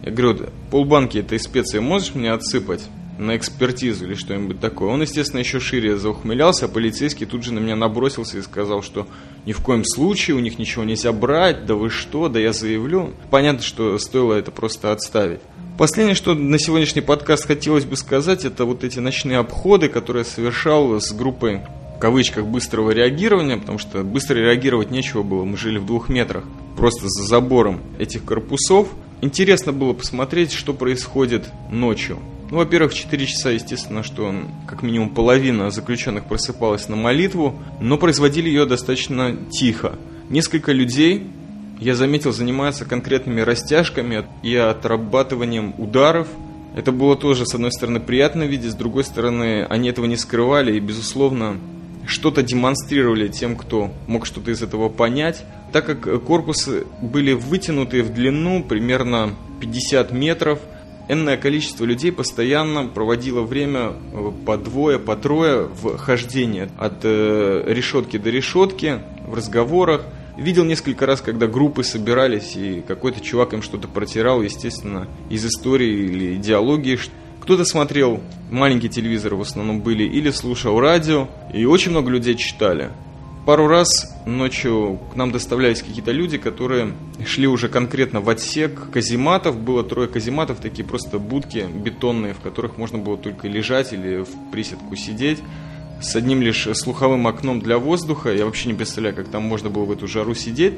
Я 0.02 0.12
говорю, 0.12 0.46
полбанки 0.70 1.18
этой 1.18 1.38
специи 1.38 1.78
можешь 1.78 2.14
мне 2.14 2.32
отсыпать? 2.32 2.88
на 3.18 3.36
экспертизу 3.36 4.06
или 4.06 4.14
что-нибудь 4.14 4.60
такое. 4.60 4.90
Он, 4.90 5.02
естественно, 5.02 5.40
еще 5.40 5.60
шире 5.60 5.96
заухмылялся, 5.96 6.66
а 6.66 6.68
полицейский 6.68 7.26
тут 7.26 7.42
же 7.42 7.52
на 7.52 7.58
меня 7.58 7.76
набросился 7.76 8.38
и 8.38 8.42
сказал, 8.42 8.82
что 8.82 9.08
ни 9.44 9.52
в 9.52 9.60
коем 9.60 9.84
случае 9.84 10.36
у 10.36 10.40
них 10.40 10.58
ничего 10.58 10.84
нельзя 10.84 11.12
брать, 11.12 11.66
да 11.66 11.74
вы 11.74 11.90
что, 11.90 12.28
да 12.28 12.38
я 12.38 12.52
заявлю. 12.52 13.12
Понятно, 13.30 13.62
что 13.62 13.98
стоило 13.98 14.34
это 14.34 14.50
просто 14.50 14.92
отставить. 14.92 15.40
Последнее, 15.76 16.14
что 16.14 16.34
на 16.34 16.58
сегодняшний 16.58 17.02
подкаст 17.02 17.46
хотелось 17.46 17.84
бы 17.84 17.96
сказать, 17.96 18.44
это 18.44 18.64
вот 18.64 18.84
эти 18.84 18.98
ночные 18.98 19.38
обходы, 19.38 19.88
которые 19.88 20.24
я 20.24 20.30
совершал 20.30 21.00
с 21.00 21.12
группой 21.12 21.60
в 21.96 22.00
кавычках 22.00 22.46
быстрого 22.46 22.92
реагирования, 22.92 23.56
потому 23.56 23.78
что 23.78 24.04
быстро 24.04 24.36
реагировать 24.36 24.92
нечего 24.92 25.24
было, 25.24 25.44
мы 25.44 25.56
жили 25.56 25.78
в 25.78 25.86
двух 25.86 26.08
метрах, 26.08 26.44
просто 26.76 27.08
за 27.08 27.24
забором 27.24 27.80
этих 27.98 28.24
корпусов. 28.24 28.88
Интересно 29.20 29.72
было 29.72 29.94
посмотреть, 29.94 30.52
что 30.52 30.72
происходит 30.72 31.50
ночью. 31.70 32.18
Ну, 32.50 32.58
во-первых, 32.58 32.94
4 32.94 33.26
часа, 33.26 33.50
естественно, 33.50 34.02
что 34.02 34.32
как 34.66 34.82
минимум 34.82 35.10
половина 35.10 35.70
заключенных 35.70 36.24
просыпалась 36.26 36.88
на 36.88 36.96
молитву, 36.96 37.54
но 37.80 37.98
производили 37.98 38.48
ее 38.48 38.64
достаточно 38.64 39.36
тихо. 39.50 39.98
Несколько 40.30 40.72
людей, 40.72 41.26
я 41.80 41.94
заметил, 41.94 42.32
занимаются 42.32 42.84
конкретными 42.84 43.40
растяжками 43.40 44.24
и 44.42 44.54
отрабатыванием 44.54 45.74
ударов. 45.78 46.28
Это 46.76 46.92
было 46.92 47.16
тоже, 47.16 47.44
с 47.44 47.54
одной 47.54 47.72
стороны, 47.72 47.98
приятно 47.98 48.44
видеть, 48.44 48.70
с 48.70 48.76
другой 48.76 49.04
стороны, 49.04 49.64
они 49.64 49.88
этого 49.88 50.06
не 50.06 50.16
скрывали 50.16 50.76
и, 50.76 50.80
безусловно, 50.80 51.58
что-то 52.06 52.42
демонстрировали 52.42 53.28
тем, 53.28 53.56
кто 53.56 53.90
мог 54.06 54.24
что-то 54.24 54.52
из 54.52 54.62
этого 54.62 54.88
понять. 54.88 55.44
Так 55.72 55.86
как 55.86 56.24
корпусы 56.24 56.86
были 57.02 57.32
вытянуты 57.32 58.02
в 58.02 58.12
длину 58.12 58.62
примерно 58.64 59.34
50 59.60 60.12
метров– 60.12 60.58
энное 61.08 61.36
количество 61.36 61.84
людей 61.84 62.12
постоянно 62.12 62.86
проводило 62.86 63.42
время 63.42 63.94
по 64.46 64.56
двое, 64.56 64.98
по 64.98 65.16
трое 65.16 65.64
в 65.66 65.96
хождении 65.96 66.68
от 66.78 67.00
э, 67.02 67.64
решетки 67.66 68.18
до 68.18 68.30
решетки, 68.30 69.00
в 69.26 69.34
разговорах. 69.34 70.04
Видел 70.36 70.64
несколько 70.64 71.04
раз, 71.04 71.20
когда 71.20 71.48
группы 71.48 71.82
собирались, 71.82 72.54
и 72.54 72.80
какой-то 72.86 73.20
чувак 73.20 73.54
им 73.54 73.62
что-то 73.62 73.88
протирал, 73.88 74.42
естественно, 74.42 75.08
из 75.30 75.44
истории 75.44 76.04
или 76.04 76.36
идеологии. 76.36 76.98
Кто-то 77.40 77.64
смотрел 77.64 78.20
маленькие 78.50 78.90
телевизоры 78.90 79.34
в 79.34 79.40
основном 79.40 79.80
были, 79.80 80.04
или 80.04 80.30
слушал 80.30 80.78
радио, 80.78 81.28
и 81.52 81.64
очень 81.64 81.90
много 81.90 82.10
людей 82.10 82.36
читали. 82.36 82.90
Пару 83.48 83.66
раз 83.66 84.14
ночью 84.26 85.00
к 85.10 85.16
нам 85.16 85.32
доставлялись 85.32 85.80
какие-то 85.80 86.12
люди, 86.12 86.36
которые 86.36 86.92
шли 87.24 87.46
уже 87.46 87.70
конкретно 87.70 88.20
в 88.20 88.28
отсек 88.28 88.90
казематов. 88.90 89.58
Было 89.58 89.82
трое 89.82 90.06
казематов, 90.06 90.60
такие 90.60 90.86
просто 90.86 91.18
будки 91.18 91.66
бетонные, 91.66 92.34
в 92.34 92.40
которых 92.40 92.76
можно 92.76 92.98
было 92.98 93.16
только 93.16 93.48
лежать 93.48 93.94
или 93.94 94.18
в 94.22 94.50
приседку 94.52 94.94
сидеть. 94.96 95.38
С 96.02 96.14
одним 96.14 96.42
лишь 96.42 96.68
слуховым 96.74 97.26
окном 97.26 97.60
для 97.60 97.78
воздуха. 97.78 98.34
Я 98.34 98.44
вообще 98.44 98.68
не 98.68 98.74
представляю, 98.74 99.16
как 99.16 99.28
там 99.28 99.44
можно 99.44 99.70
было 99.70 99.86
в 99.86 99.92
эту 99.92 100.06
жару 100.08 100.34
сидеть. 100.34 100.74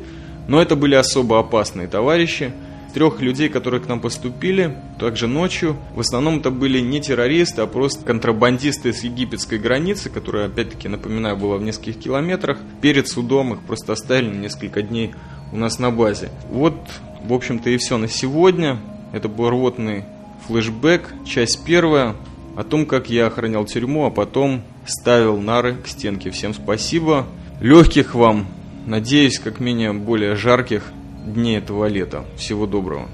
Но 0.47 0.63
это 0.63 0.77
были 0.77 0.95
особо 0.95 1.41
опасные 1.41 1.89
товарищи 1.89 2.53
трех 2.93 3.21
людей, 3.21 3.49
которые 3.49 3.81
к 3.81 3.89
нам 3.89 4.01
поступили, 4.01 4.77
также 4.99 5.27
ночью. 5.27 5.77
В 5.95 6.01
основном 6.01 6.39
это 6.39 6.51
были 6.51 6.81
не 6.81 7.01
террористы, 7.01 7.63
а 7.63 7.67
просто 7.67 8.05
контрабандисты 8.05 8.93
с 8.93 9.03
египетской 9.03 9.59
границы, 9.59 10.11
которая, 10.11 10.47
опять-таки, 10.47 10.89
напоминаю, 10.89 11.37
была 11.37 11.57
в 11.57 11.63
нескольких 11.63 11.99
километрах. 11.99 12.59
Перед 12.81 13.09
судом 13.09 13.55
их 13.55 13.61
просто 13.61 13.93
оставили 13.93 14.35
несколько 14.35 14.83
дней 14.83 15.15
у 15.53 15.57
нас 15.57 15.79
на 15.79 15.91
базе. 15.91 16.31
Вот, 16.51 16.77
в 17.25 17.33
общем-то, 17.33 17.71
и 17.71 17.77
все 17.77 17.97
на 17.97 18.09
сегодня. 18.09 18.79
Это 19.13 19.29
был 19.29 19.51
рвотный 19.51 20.05
флешбэк, 20.47 21.13
часть 21.27 21.65
первая, 21.65 22.15
о 22.57 22.65
том, 22.65 22.87
как 22.87 23.11
я 23.11 23.27
охранял 23.27 23.65
тюрьму, 23.65 24.07
а 24.07 24.11
потом 24.11 24.63
ставил 24.87 25.39
нары 25.39 25.77
к 25.77 25.87
стенке. 25.89 26.31
Всем 26.31 26.55
спасибо. 26.55 27.27
Легких 27.61 28.15
вам, 28.15 28.47
надеюсь, 28.87 29.39
как 29.39 29.61
менее 29.61 29.93
более 29.93 30.35
жарких 30.35 30.85
дней 31.25 31.59
этого 31.59 31.87
лета. 31.87 32.25
Всего 32.37 32.67
доброго. 32.67 33.09